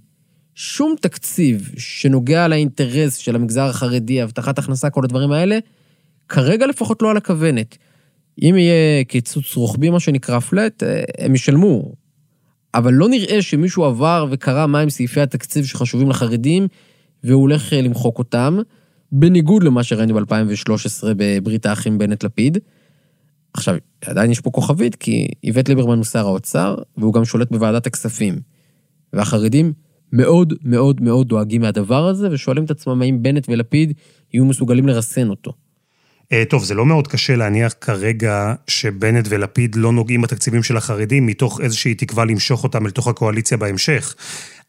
שום 0.55 0.95
תקציב 1.01 1.71
שנוגע 1.77 2.47
לאינטרס 2.47 3.15
של 3.15 3.35
המגזר 3.35 3.65
החרדי, 3.65 4.21
הבטחת 4.21 4.59
הכנסה, 4.59 4.89
כל 4.89 5.03
הדברים 5.03 5.31
האלה, 5.31 5.59
כרגע 6.29 6.67
לפחות 6.67 7.01
לא 7.01 7.11
על 7.11 7.17
הכוונת. 7.17 7.77
אם 8.41 8.55
יהיה 8.57 9.03
קיצוץ 9.03 9.55
רוחבי, 9.55 9.89
מה 9.89 9.99
שנקרא 9.99 10.39
פלט, 10.39 10.83
אה, 10.83 11.03
הם 11.19 11.35
ישלמו. 11.35 11.93
אבל 12.73 12.93
לא 12.93 13.09
נראה 13.09 13.41
שמישהו 13.41 13.85
עבר 13.85 14.27
וקרא 14.31 14.65
מהם 14.65 14.89
סעיפי 14.89 15.21
התקציב 15.21 15.65
שחשובים 15.65 16.09
לחרדים, 16.09 16.67
והוא 17.23 17.41
הולך 17.41 17.73
אה, 17.73 17.81
למחוק 17.81 18.19
אותם. 18.19 18.57
בניגוד 19.11 19.63
למה 19.63 19.83
שראינו 19.83 20.13
ב-2013 20.13 21.07
בברית 21.17 21.65
האחים 21.65 21.97
בנט-לפיד. 21.97 22.57
עכשיו, 23.53 23.75
עדיין 24.05 24.31
יש 24.31 24.39
פה 24.39 24.51
כוכבית, 24.51 24.95
כי 24.95 25.27
איווט 25.43 25.69
ליברמן 25.69 25.97
הוא 25.97 26.05
שר 26.05 26.27
האוצר, 26.27 26.75
והוא 26.97 27.13
גם 27.13 27.25
שולט 27.25 27.51
בוועדת 27.51 27.87
הכספים. 27.87 28.39
והחרדים 29.13 29.73
מאוד 30.13 30.53
מאוד 30.63 31.01
מאוד 31.01 31.27
דואגים 31.27 31.61
מהדבר 31.61 32.07
הזה, 32.07 32.29
ושואלים 32.31 32.63
את 32.63 32.71
עצמם 32.71 33.01
האם 33.01 33.23
בנט 33.23 33.49
ולפיד 33.49 33.93
יהיו 34.33 34.45
מסוגלים 34.45 34.87
לרסן 34.87 35.29
אותו. 35.29 35.53
אה, 36.31 36.43
טוב, 36.49 36.63
זה 36.63 36.73
לא 36.73 36.85
מאוד 36.85 37.07
קשה 37.07 37.35
להניח 37.35 37.73
כרגע 37.81 38.53
שבנט 38.67 39.25
ולפיד 39.29 39.75
לא 39.75 39.91
נוגעים 39.91 40.21
בתקציבים 40.21 40.63
של 40.63 40.77
החרדים, 40.77 41.25
מתוך 41.25 41.61
איזושהי 41.61 41.95
תקווה 41.95 42.25
למשוך 42.25 42.63
אותם 42.63 42.87
לתוך 42.87 43.07
הקואליציה 43.07 43.57
בהמשך. 43.57 44.15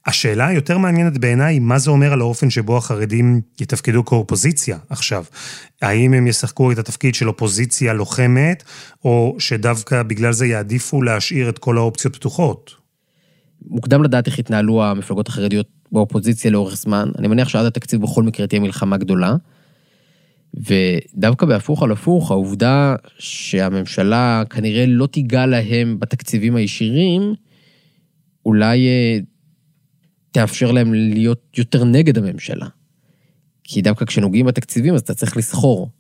השאלה 0.07 0.47
היותר 0.47 0.79
מעניינת 0.79 1.19
בעיניי, 1.19 1.59
מה 1.59 1.79
זה 1.79 1.91
אומר 1.91 2.13
על 2.13 2.21
האופן 2.21 2.51
שבו 2.51 2.77
החרדים 2.77 3.41
יתפקדו 3.61 4.05
כאופוזיציה 4.05 4.79
עכשיו? 4.91 5.25
האם 5.83 6.13
הם 6.13 6.27
ישחקו 6.27 6.73
את 6.73 6.79
התפקיד 6.79 7.15
של 7.15 7.29
אופוזיציה 7.29 7.93
לוחמת, 7.93 8.63
או 9.05 9.37
שדווקא 9.39 10.03
בגלל 10.03 10.33
זה 10.33 10.47
יעדיפו 10.47 11.03
להשאיר 11.03 11.49
את 11.49 11.59
כל 11.59 11.79
האופציות 11.79 12.17
פתוחות? 12.17 12.82
מוקדם 13.67 14.03
לדעת 14.03 14.27
איך 14.27 14.39
יתנהלו 14.39 14.85
המפלגות 14.85 15.29
החרדיות 15.29 15.67
באופוזיציה 15.93 16.51
לאורך 16.51 16.77
זמן. 16.77 17.11
אני 17.19 17.29
מניח 17.29 17.49
שעד 17.49 17.67
התקציב 17.67 18.03
בכל 18.03 18.23
מקרה 18.23 18.47
תהיה 18.47 18.61
מלחמה 18.61 18.97
גדולה. 18.97 19.37
ודווקא 20.55 21.47
בהפוך 21.47 21.83
על 21.83 21.93
הפוך, 21.93 22.31
העובדה 22.31 22.97
שהממשלה 23.19 24.43
כנראה 24.51 24.87
לא 24.87 25.07
תיגע 25.07 25.47
להם 25.47 26.01
בתקציבים 26.01 26.57
הישירים, 26.57 27.35
אולי 28.47 28.87
אה, 28.87 29.19
תאפשר 30.31 30.73
להם 30.73 30.95
להיות 30.95 31.59
יותר 31.59 31.85
נגד 31.85 32.19
הממשלה. 32.19 32.67
כי 33.65 33.83
דווקא 33.83 34.05
כשנוגעים 34.05 34.47
בתקציבים, 34.47 34.95
אז 34.95 35.01
אתה 35.01 35.15
צריך 35.15 35.37
לסחור. 35.37 35.91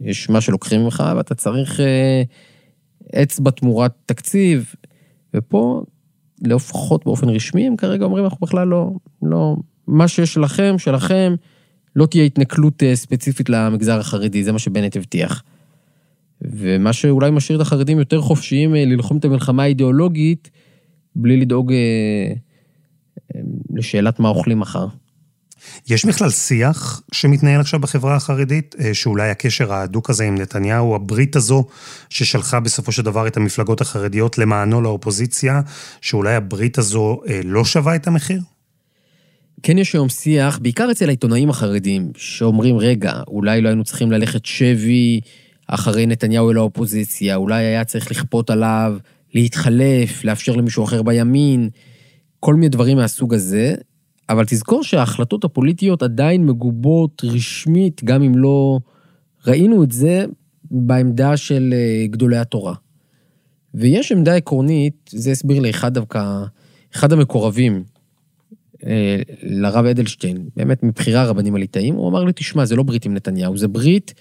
יש 0.00 0.30
מה 0.30 0.40
שלוקחים 0.40 0.84
ממך, 0.84 1.02
ואתה 1.16 1.34
צריך 1.34 1.80
אה, 1.80 2.22
אצבע 3.22 3.50
תמורת 3.50 3.92
תקציב, 4.06 4.74
ופה, 5.34 5.84
לפחות 6.46 7.04
באופן 7.04 7.28
רשמי, 7.28 7.66
הם 7.66 7.76
כרגע 7.76 8.04
אומרים, 8.04 8.24
אנחנו 8.24 8.46
בכלל 8.46 8.68
לא, 8.68 8.90
לא, 9.22 9.56
מה 9.86 10.08
שיש 10.08 10.34
שלכם, 10.34 10.74
שלכם, 10.78 11.34
לא 11.96 12.06
תהיה 12.06 12.24
התנכלות 12.24 12.82
אה, 12.82 12.96
ספציפית 12.96 13.48
למגזר 13.48 13.98
החרדי, 13.98 14.44
זה 14.44 14.52
מה 14.52 14.58
שבנט 14.58 14.96
הבטיח. 14.96 15.42
ומה 16.42 16.92
שאולי 16.92 17.30
משאיר 17.30 17.56
את 17.56 17.62
החרדים 17.62 17.98
יותר 17.98 18.20
חופשיים 18.20 18.74
אה, 18.74 18.84
ללחום 18.84 19.16
את 19.16 19.24
המלחמה 19.24 19.62
האידיאולוגית, 19.62 20.50
בלי 21.16 21.40
לדאוג 21.40 21.72
אה, 21.72 22.32
לשאלת 23.74 24.20
מה 24.20 24.28
אוכלים 24.28 24.58
מחר. 24.58 24.86
יש 25.88 26.04
בכלל 26.04 26.30
שיח 26.30 27.02
שמתנהל 27.12 27.60
עכשיו 27.60 27.80
בחברה 27.80 28.16
החרדית, 28.16 28.74
אה, 28.80 28.94
שאולי 28.94 29.30
הקשר 29.30 29.72
ההדוק 29.72 30.10
הזה 30.10 30.24
עם 30.24 30.34
נתניהו, 30.34 30.94
הברית 30.94 31.36
הזו 31.36 31.64
ששלחה 32.08 32.60
בסופו 32.60 32.92
של 32.92 33.02
דבר 33.02 33.26
את 33.26 33.36
המפלגות 33.36 33.80
החרדיות 33.80 34.38
למענו 34.38 34.80
לאופוזיציה, 34.80 35.60
שאולי 36.00 36.34
הברית 36.34 36.78
הזו 36.78 37.20
אה, 37.28 37.40
לא 37.44 37.64
שווה 37.64 37.96
את 37.96 38.06
המחיר? 38.06 38.40
כן 39.62 39.78
יש 39.78 39.94
היום 39.94 40.08
שיח, 40.08 40.58
בעיקר 40.58 40.90
אצל 40.90 41.08
העיתונאים 41.08 41.50
החרדים, 41.50 42.12
שאומרים, 42.16 42.78
רגע, 42.78 43.12
אולי 43.28 43.60
לא 43.60 43.68
היינו 43.68 43.84
צריכים 43.84 44.12
ללכת 44.12 44.46
שבי 44.46 45.20
אחרי 45.66 46.06
נתניהו 46.06 46.50
אל 46.50 46.56
האופוזיציה, 46.56 47.36
אולי 47.36 47.64
היה 47.64 47.84
צריך 47.84 48.10
לכפות 48.10 48.50
עליו 48.50 48.96
להתחלף, 49.34 50.24
לאפשר 50.24 50.52
למישהו 50.52 50.84
אחר 50.84 51.02
בימין. 51.02 51.68
כל 52.40 52.54
מיני 52.54 52.68
דברים 52.68 52.96
מהסוג 52.96 53.34
הזה, 53.34 53.74
אבל 54.32 54.44
תזכור 54.44 54.84
שההחלטות 54.84 55.44
הפוליטיות 55.44 56.02
עדיין 56.02 56.46
מגובות 56.46 57.22
רשמית, 57.24 58.04
גם 58.04 58.22
אם 58.22 58.38
לא 58.38 58.78
ראינו 59.46 59.84
את 59.84 59.92
זה 59.92 60.24
בעמדה 60.70 61.36
של 61.36 61.74
אה, 61.76 62.06
גדולי 62.06 62.36
התורה. 62.36 62.74
ויש 63.74 64.12
עמדה 64.12 64.34
עקרונית, 64.34 65.10
זה 65.12 65.30
הסביר 65.30 65.60
לי 65.60 65.70
אחד 65.70 65.94
דווקא, 65.94 66.44
אחד 66.94 67.12
המקורבים 67.12 67.84
אה, 68.86 69.20
לרב 69.42 69.84
אדלשטיין, 69.84 70.48
באמת 70.56 70.82
מבחירי 70.82 71.18
הרבנים 71.18 71.54
הליטאים, 71.54 71.94
הוא 71.94 72.08
אמר 72.08 72.24
לי, 72.24 72.32
תשמע, 72.32 72.64
זה 72.64 72.76
לא 72.76 72.82
ברית 72.82 73.04
עם 73.04 73.14
נתניהו, 73.14 73.56
זה 73.56 73.68
ברית 73.68 74.14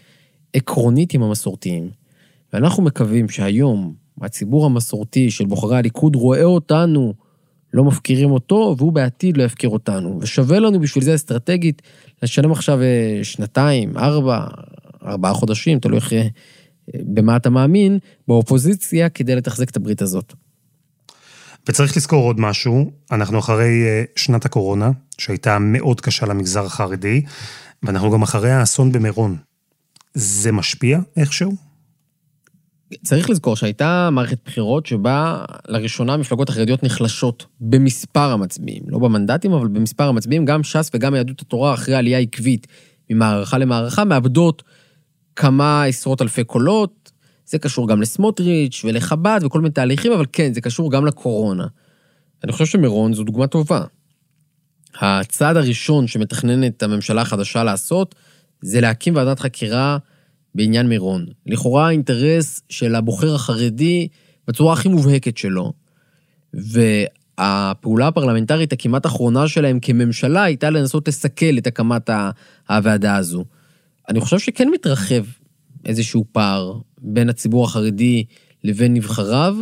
עקרונית 0.54 1.14
עם 1.14 1.24
המסורתיים. 1.24 1.90
ואנחנו 2.54 2.84
מקווים 2.84 3.30
שהיום 3.30 3.94
הציבור 4.22 4.66
המסורתי 4.66 5.32
של 5.32 5.46
בוחרי 5.46 5.78
הליכוד 5.78 6.16
רואה 6.16 6.44
אותנו 6.44 7.14
לא 7.74 7.84
אותו, 8.32 8.76
והוא 8.78 8.94
בעתיד 8.94 9.38
לא 9.38 9.44
יפקיר 9.44 9.70
אותנו. 9.70 10.20
ושווה 10.22 10.60
לנו 10.60 10.80
בשביל 10.80 11.04
זה 11.04 11.16
אסטרטגית 11.16 11.82
לשלם 12.24 12.52
עכשיו 12.52 12.82
אה, 12.82 13.20
שנתיים, 13.24 13.98
ארבע, 13.98 14.48
ארבעה 15.06 15.34
חודשים, 15.34 15.80
תלוי 15.80 15.98
איך, 15.98 16.14
אה, 16.14 16.28
במה 16.94 17.36
אתה 17.36 17.50
מאמין, 17.50 18.00
באופוזיציה 18.28 19.10
כדי 19.10 19.36
לתחזק 19.36 19.70
את 19.70 19.78
הברית 19.78 20.02
הזאת. 20.02 20.34
וצריך 21.70 21.98
לזכור 21.98 22.24
עוד 22.24 22.40
משהו, 22.40 22.92
אנחנו 23.12 23.40
אחרי 23.40 23.84
אה, 23.86 24.04
שנת 24.16 24.46
הקורונה, 24.46 24.92
שהייתה 25.18 25.60
מאוד 25.60 26.02
קשה 26.02 26.26
למגזר 26.26 26.66
החרדי, 26.66 27.22
ואנחנו 27.84 28.12
גם 28.12 28.22
אחרי 28.22 28.52
האסון 28.52 28.92
במירון. 28.92 29.38
זה 30.14 30.52
משפיע 30.52 31.00
איכשהו? 31.18 31.71
צריך 33.04 33.30
לזכור 33.30 33.56
שהייתה 33.56 34.10
מערכת 34.12 34.38
בחירות 34.46 34.86
שבה 34.86 35.46
לראשונה 35.68 36.14
המפלגות 36.14 36.50
החרדיות 36.50 36.84
נחלשות 36.84 37.46
במספר 37.60 38.32
המצביעים, 38.32 38.84
לא 38.88 39.00
במנדטים, 39.00 39.54
אבל 39.54 39.68
במספר 39.68 40.04
המצביעים, 40.04 40.46
גם 40.46 40.64
ש"ס 40.64 40.92
וגם 40.94 41.16
יהדות 41.16 41.42
התורה 41.42 41.74
אחרי 41.74 41.96
עלייה 41.96 42.20
עקבית 42.20 42.68
ממערכה 43.10 43.58
למערכה, 43.58 44.06
מאבדות 44.06 44.64
כמה 45.36 45.84
עשרות 45.84 46.22
אלפי 46.22 46.44
קולות. 46.44 47.12
זה 47.46 47.60
קשור 47.60 47.88
גם 47.88 48.02
לסמוטריץ' 48.02 48.82
ולחב"ד 48.86 49.40
וכל 49.44 49.62
מיני 49.62 49.74
תהליכים, 49.74 50.12
אבל 50.12 50.26
כן, 50.34 50.54
זה 50.54 50.62
קשור 50.62 50.92
גם 50.92 51.06
לקורונה. 51.06 51.68
אני 52.44 52.52
חושב 52.52 52.66
שמירון 52.66 53.14
זו 53.14 53.24
דוגמה 53.24 53.48
טובה. 53.48 53.84
הצעד 55.00 55.58
הראשון 55.58 56.08
שמתכננת 56.08 56.84
הממשלה 56.84 57.22
החדשה 57.22 57.64
לעשות, 57.64 58.16
זה 58.62 58.82
להקים 58.82 59.16
ועדת 59.16 59.40
חקירה 59.40 59.98
בעניין 60.56 60.88
מירון. 60.88 61.26
לכאורה 61.46 61.88
האינטרס 61.88 62.62
של 62.70 62.96
הבוחר 62.96 63.36
החרדי 63.36 64.08
בצורה 64.48 64.74
הכי 64.74 64.90
מובהקת 64.90 65.38
שלו. 65.38 65.74
הפעולה 67.38 68.08
הפרלמנטרית 68.08 68.74
הכמעט 68.74 69.06
אחרונה 69.06 69.48
שלהם 69.48 69.80
כממשלה 69.80 70.44
הייתה 70.44 70.70
לנסות 70.70 71.08
לסכל 71.08 71.58
את 71.58 71.68
הקמת 71.68 72.10
הוועדה 72.70 73.16
הזו. 73.16 73.46
אני 74.10 74.20
חושב 74.20 74.40
שכן 74.40 74.70
מתרחב 74.70 75.24
איזשהו 75.86 76.26
פער 76.32 76.80
בין 76.98 77.30
הציבור 77.30 77.66
החרדי 77.66 78.24
לבין 78.64 78.94
נבחריו, 78.94 79.56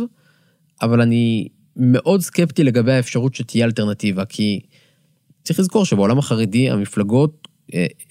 אבל 0.82 1.00
אני 1.00 1.48
מאוד 1.76 2.20
סקפטי 2.20 2.64
לגבי 2.64 2.92
האפשרות 2.92 3.34
שתהיה 3.34 3.66
אלטרנטיבה, 3.66 4.24
כי 4.24 4.60
צריך 5.44 5.60
לזכור 5.60 5.84
שבעולם 5.84 6.18
החרדי 6.18 6.70
המפלגות 6.70 7.48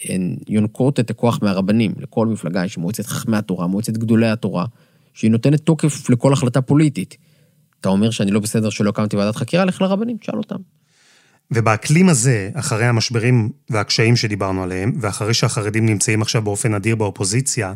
הן 0.04 0.36
יונקות 0.48 1.00
את 1.00 1.10
הכוח 1.10 1.40
מהרבנים. 1.42 1.94
לכל 1.98 2.28
מפלגה 2.28 2.66
יש 2.66 2.78
מועצת 2.78 3.06
חכמי 3.06 3.38
התורה, 3.38 3.68
מועצת 3.68 3.98
גדולי 3.98 4.30
התורה, 4.30 4.66
שהיא 5.14 5.32
נותנת 5.32 5.60
תוקף 5.62 6.10
לכל 6.10 6.34
החלטה 6.34 6.62
פוליטית. 6.62 7.18
אתה 7.82 7.90
אומר 7.90 8.10
שאני 8.10 8.32
לא 8.32 8.40
בסדר 8.40 8.70
שלא 8.70 8.90
הקמתי 8.90 9.18
ועדת 9.18 9.36
חקירה, 9.36 9.66
לך 9.66 9.82
לרבנים, 9.82 10.18
תשאל 10.18 10.38
אותם. 10.38 10.56
ובאקלים 11.52 12.10
הזה, 12.10 12.50
אחרי 12.54 12.86
המשברים 12.86 13.50
והקשיים 13.70 14.16
שדיברנו 14.16 14.64
עליהם, 14.64 14.94
ואחרי 15.02 15.34
שהחרדים 15.34 15.86
נמצאים 15.86 16.22
עכשיו 16.22 16.42
באופן 16.42 16.74
אדיר 16.74 16.96
באופוזיציה, 16.96 17.74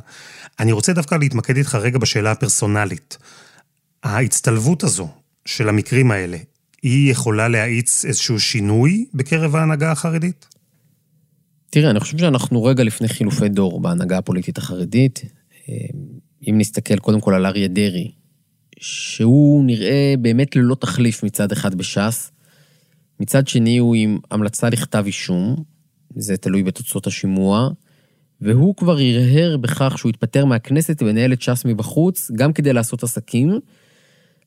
אני 0.60 0.72
רוצה 0.72 0.93
דווקא 0.93 1.15
להתמקד 1.15 1.58
איתך 1.58 1.76
רגע 1.76 1.98
בשאלה 1.98 2.32
הפרסונלית. 2.32 3.17
ההצטלבות 4.04 4.84
הזו 4.84 5.08
של 5.46 5.69
המקרים 5.69 6.12
האלה, 6.12 6.38
היא 6.82 7.12
יכולה 7.12 7.48
להאיץ 7.48 8.06
איזשהו 8.06 8.39
שינוי 8.39 9.06
בקרב 9.13 9.56
ההנהגה 9.56 9.91
החרדית? 9.91 10.48
תראה, 11.73 11.89
אני 11.89 11.99
חושב 11.99 12.17
שאנחנו 12.17 12.63
רגע 12.63 12.83
לפני 12.83 13.07
חילופי 13.07 13.49
דור 13.49 13.79
בהנהגה 13.79 14.17
הפוליטית 14.17 14.57
החרדית. 14.57 15.21
אם 16.49 16.55
נסתכל 16.57 16.97
קודם 16.97 17.21
כל 17.21 17.33
על 17.33 17.45
אריה 17.45 17.67
דרעי, 17.67 18.12
שהוא 18.79 19.65
נראה 19.65 20.13
באמת 20.21 20.55
ללא 20.55 20.75
תחליף 20.75 21.23
מצד 21.23 21.51
אחד 21.51 21.75
בש"ס, 21.75 22.31
מצד 23.19 23.47
שני 23.47 23.77
הוא 23.77 23.95
עם 23.95 24.19
המלצה 24.31 24.69
לכתב 24.69 25.03
אישום, 25.05 25.55
זה 26.15 26.38
תלוי 26.38 26.63
בתוצאות 26.63 27.07
השימוע, 27.07 27.69
והוא 28.41 28.75
כבר 28.75 28.97
הרהר 28.97 29.57
בכך 29.57 29.97
שהוא 29.97 30.09
יתפטר 30.09 30.45
מהכנסת 30.45 31.01
וינהל 31.01 31.33
את 31.33 31.41
ש"ס 31.41 31.65
מבחוץ, 31.65 32.31
גם 32.36 32.53
כדי 32.53 32.73
לעשות 32.73 33.03
עסקים, 33.03 33.59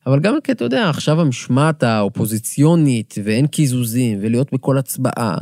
אבל 0.05 0.19
גם 0.19 0.37
כי 0.43 0.51
אתה 0.51 0.65
יודע, 0.65 0.89
עכשיו 0.89 1.21
המשמעת 1.21 1.83
האופוזיציונית, 1.83 3.15
ואין 3.23 3.47
קיזוזים, 3.47 4.19
ולהיות 4.21 4.53
בכל 4.53 4.77
הצבעה, 4.77 5.35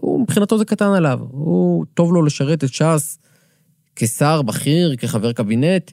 הוא, 0.00 0.07
מבחינתו 0.28 0.58
זה 0.58 0.64
קטן 0.64 0.92
עליו. 0.92 1.18
הוא, 1.30 1.84
טוב 1.94 2.12
לו 2.12 2.22
לשרת 2.22 2.64
את 2.64 2.72
ש"ס 2.72 3.18
כשר 3.96 4.42
בכיר, 4.42 4.96
כחבר 4.96 5.32
קבינט, 5.32 5.90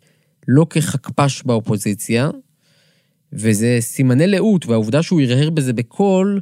לא 0.47 0.65
כחכפ"ש 0.69 1.43
באופוזיציה, 1.43 2.29
וזה 3.33 3.77
סימני 3.79 4.27
לאות, 4.27 4.65
והעובדה 4.65 5.03
שהוא 5.03 5.21
הרהר 5.21 5.49
בזה 5.49 5.73
בקול, 5.73 6.41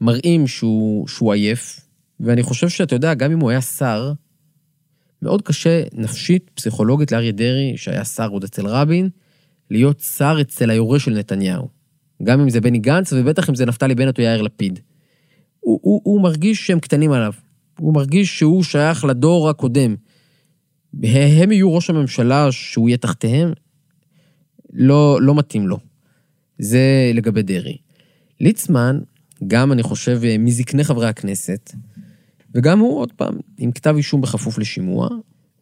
מראים 0.00 0.46
שהוא, 0.46 1.08
שהוא 1.08 1.32
עייף, 1.32 1.80
ואני 2.20 2.42
חושב 2.42 2.68
שאתה 2.68 2.94
יודע, 2.94 3.14
גם 3.14 3.32
אם 3.32 3.40
הוא 3.40 3.50
היה 3.50 3.60
שר, 3.60 4.12
מאוד 5.22 5.42
קשה 5.42 5.82
נפשית, 5.92 6.50
פסיכולוגית 6.54 7.12
לאריה 7.12 7.32
דרעי, 7.32 7.76
שהיה 7.76 8.04
שר 8.04 8.28
עוד 8.28 8.44
אצל 8.44 8.66
רבין, 8.66 9.08
להיות 9.70 10.00
שר 10.00 10.36
אצל 10.40 10.70
היורש 10.70 11.04
של 11.04 11.18
נתניהו. 11.18 11.68
גם 12.22 12.40
אם 12.40 12.50
זה 12.50 12.60
בני 12.60 12.78
גנץ, 12.78 13.12
ובטח 13.12 13.50
אם 13.50 13.54
זה 13.54 13.66
נפתלי 13.66 13.94
בנט 13.94 14.18
או 14.18 14.22
יאיר 14.22 14.42
לפיד. 14.42 14.80
הוא, 15.60 15.80
הוא, 15.82 16.00
הוא 16.04 16.22
מרגיש 16.22 16.66
שהם 16.66 16.80
קטנים 16.80 17.12
עליו. 17.12 17.32
הוא 17.78 17.94
מרגיש 17.94 18.38
שהוא 18.38 18.62
שייך 18.62 19.04
לדור 19.04 19.48
הקודם. 19.48 19.94
הם 21.02 21.52
יהיו 21.52 21.74
ראש 21.74 21.90
הממשלה 21.90 22.52
שהוא 22.52 22.88
יהיה 22.88 22.98
תחתיהם, 22.98 23.52
לא, 24.72 25.18
לא 25.22 25.34
מתאים 25.34 25.68
לו. 25.68 25.78
זה 26.58 27.10
לגבי 27.14 27.42
דרעי. 27.42 27.76
ליצמן, 28.40 29.00
גם 29.46 29.72
אני 29.72 29.82
חושב 29.82 30.20
מזקני 30.38 30.84
חברי 30.84 31.08
הכנסת, 31.08 31.72
וגם 32.54 32.78
הוא 32.78 32.98
עוד 32.98 33.12
פעם 33.12 33.34
עם 33.58 33.72
כתב 33.72 33.94
אישום 33.96 34.20
בכפוף 34.20 34.58
לשימוע, 34.58 35.08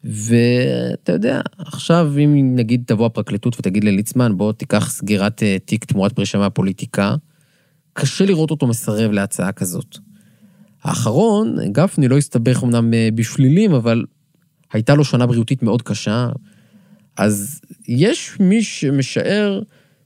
ואתה 0.05 1.13
יודע, 1.13 1.41
עכשיו 1.59 2.13
אם 2.19 2.53
נגיד 2.57 2.83
תבוא 2.87 3.07
הפרקליטות 3.07 3.57
ותגיד 3.59 3.85
לליצמן, 3.85 4.37
בוא 4.37 4.53
תיקח 4.53 4.91
סגירת 4.91 5.43
אה, 5.43 5.57
תיק 5.65 5.85
תמורת 5.85 6.13
פרישה 6.13 6.39
מהפוליטיקה, 6.39 7.15
קשה 8.01 8.25
לראות 8.25 8.51
אותו 8.51 8.67
מסרב 8.67 9.11
להצעה 9.11 9.53
כזאת. 9.53 9.99
האחרון, 10.83 11.57
גפני 11.73 12.09
לא 12.09 12.19
הסתבך 12.19 12.65
אמנם 12.65 12.95
אה, 12.95 13.09
בשלילים, 13.15 13.75
אבל 13.75 14.05
הייתה 14.73 14.95
לו 14.95 15.05
שנה 15.05 15.27
בריאותית 15.27 15.63
מאוד 15.63 15.83
קשה, 15.83 16.29
אז 17.17 17.61
יש 17.89 18.37
מי 18.41 18.63
שמשער 18.63 19.63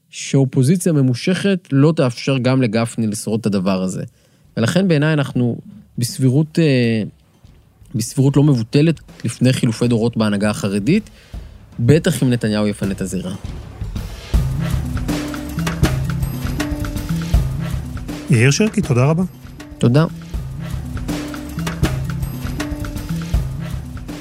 שאופוזיציה 0.09 0.93
ממושכת 0.93 1.67
לא 1.71 1.93
תאפשר 1.95 2.37
גם 2.37 2.61
לגפני 2.61 3.07
לשרוד 3.07 3.39
את 3.39 3.45
הדבר 3.45 3.81
הזה. 3.81 4.03
ולכן 4.57 4.87
בעיניי 4.87 5.13
אנחנו 5.13 5.57
בסבירות, 5.97 6.59
אה, 6.59 7.03
בסבירות 7.95 8.37
לא 8.37 8.43
מבוטלת 8.43 8.99
לפני 9.25 9.53
חילופי 9.53 9.87
דורות 9.87 10.17
בהנהגה 10.17 10.49
החרדית, 10.49 11.09
בטח 11.79 12.23
אם 12.23 12.29
נתניהו 12.29 12.67
יפנה 12.67 12.91
את 12.91 13.01
הזירה. 13.01 13.35
יאיר 18.33 18.51
שרקי, 18.51 18.81
תודה 18.81 19.05
רבה. 19.05 19.23
תודה. 19.77 20.05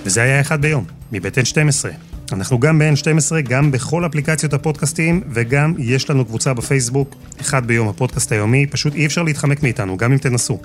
וזה 0.04 0.22
היה 0.22 0.40
אחד 0.40 0.62
ביום, 0.62 0.84
מבית 1.12 1.38
N12. 1.38 1.88
אנחנו 2.32 2.60
גם 2.60 2.78
ב-N12, 2.78 3.40
גם 3.40 3.70
בכל 3.70 4.06
אפליקציות 4.06 4.54
הפודקאסטיים, 4.54 5.20
וגם 5.30 5.74
יש 5.78 6.10
לנו 6.10 6.24
קבוצה 6.24 6.54
בפייסבוק, 6.54 7.16
אחד 7.40 7.66
ביום 7.66 7.88
הפודקאסט 7.88 8.32
היומי, 8.32 8.66
פשוט 8.66 8.94
אי 8.94 9.06
אפשר 9.06 9.22
להתחמק 9.22 9.62
מאיתנו, 9.62 9.96
גם 9.96 10.12
אם 10.12 10.18
תנסו. 10.18 10.58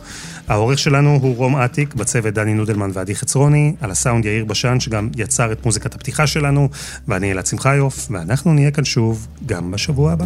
העורך 0.48 0.80
שלנו 0.80 1.20
הוא 1.22 1.36
רום 1.36 1.56
אטיק, 1.56 1.94
בצוות 1.94 2.34
דני 2.34 2.54
נודלמן 2.54 2.90
ועדי 2.94 3.16
חצרוני, 3.16 3.76
על 3.82 3.92
הסאונד 3.92 4.26
יאיר 4.26 4.46
בשן, 4.46 4.80
שגם 4.80 5.10
יצר 5.16 5.52
את 5.52 5.66
מוזיקת 5.66 5.96
הפתיחה 5.96 6.28
שלנו, 6.28 6.70
ואני 7.08 7.32
אלעד 7.32 7.46
שמחיוף, 7.46 8.08
ואנחנו 8.12 8.54
נהיה 8.54 8.72
כאן 8.72 8.86
שוב 8.86 9.28
גם 9.46 9.72
בשבוע 9.72 10.12
הבא. 10.12 10.26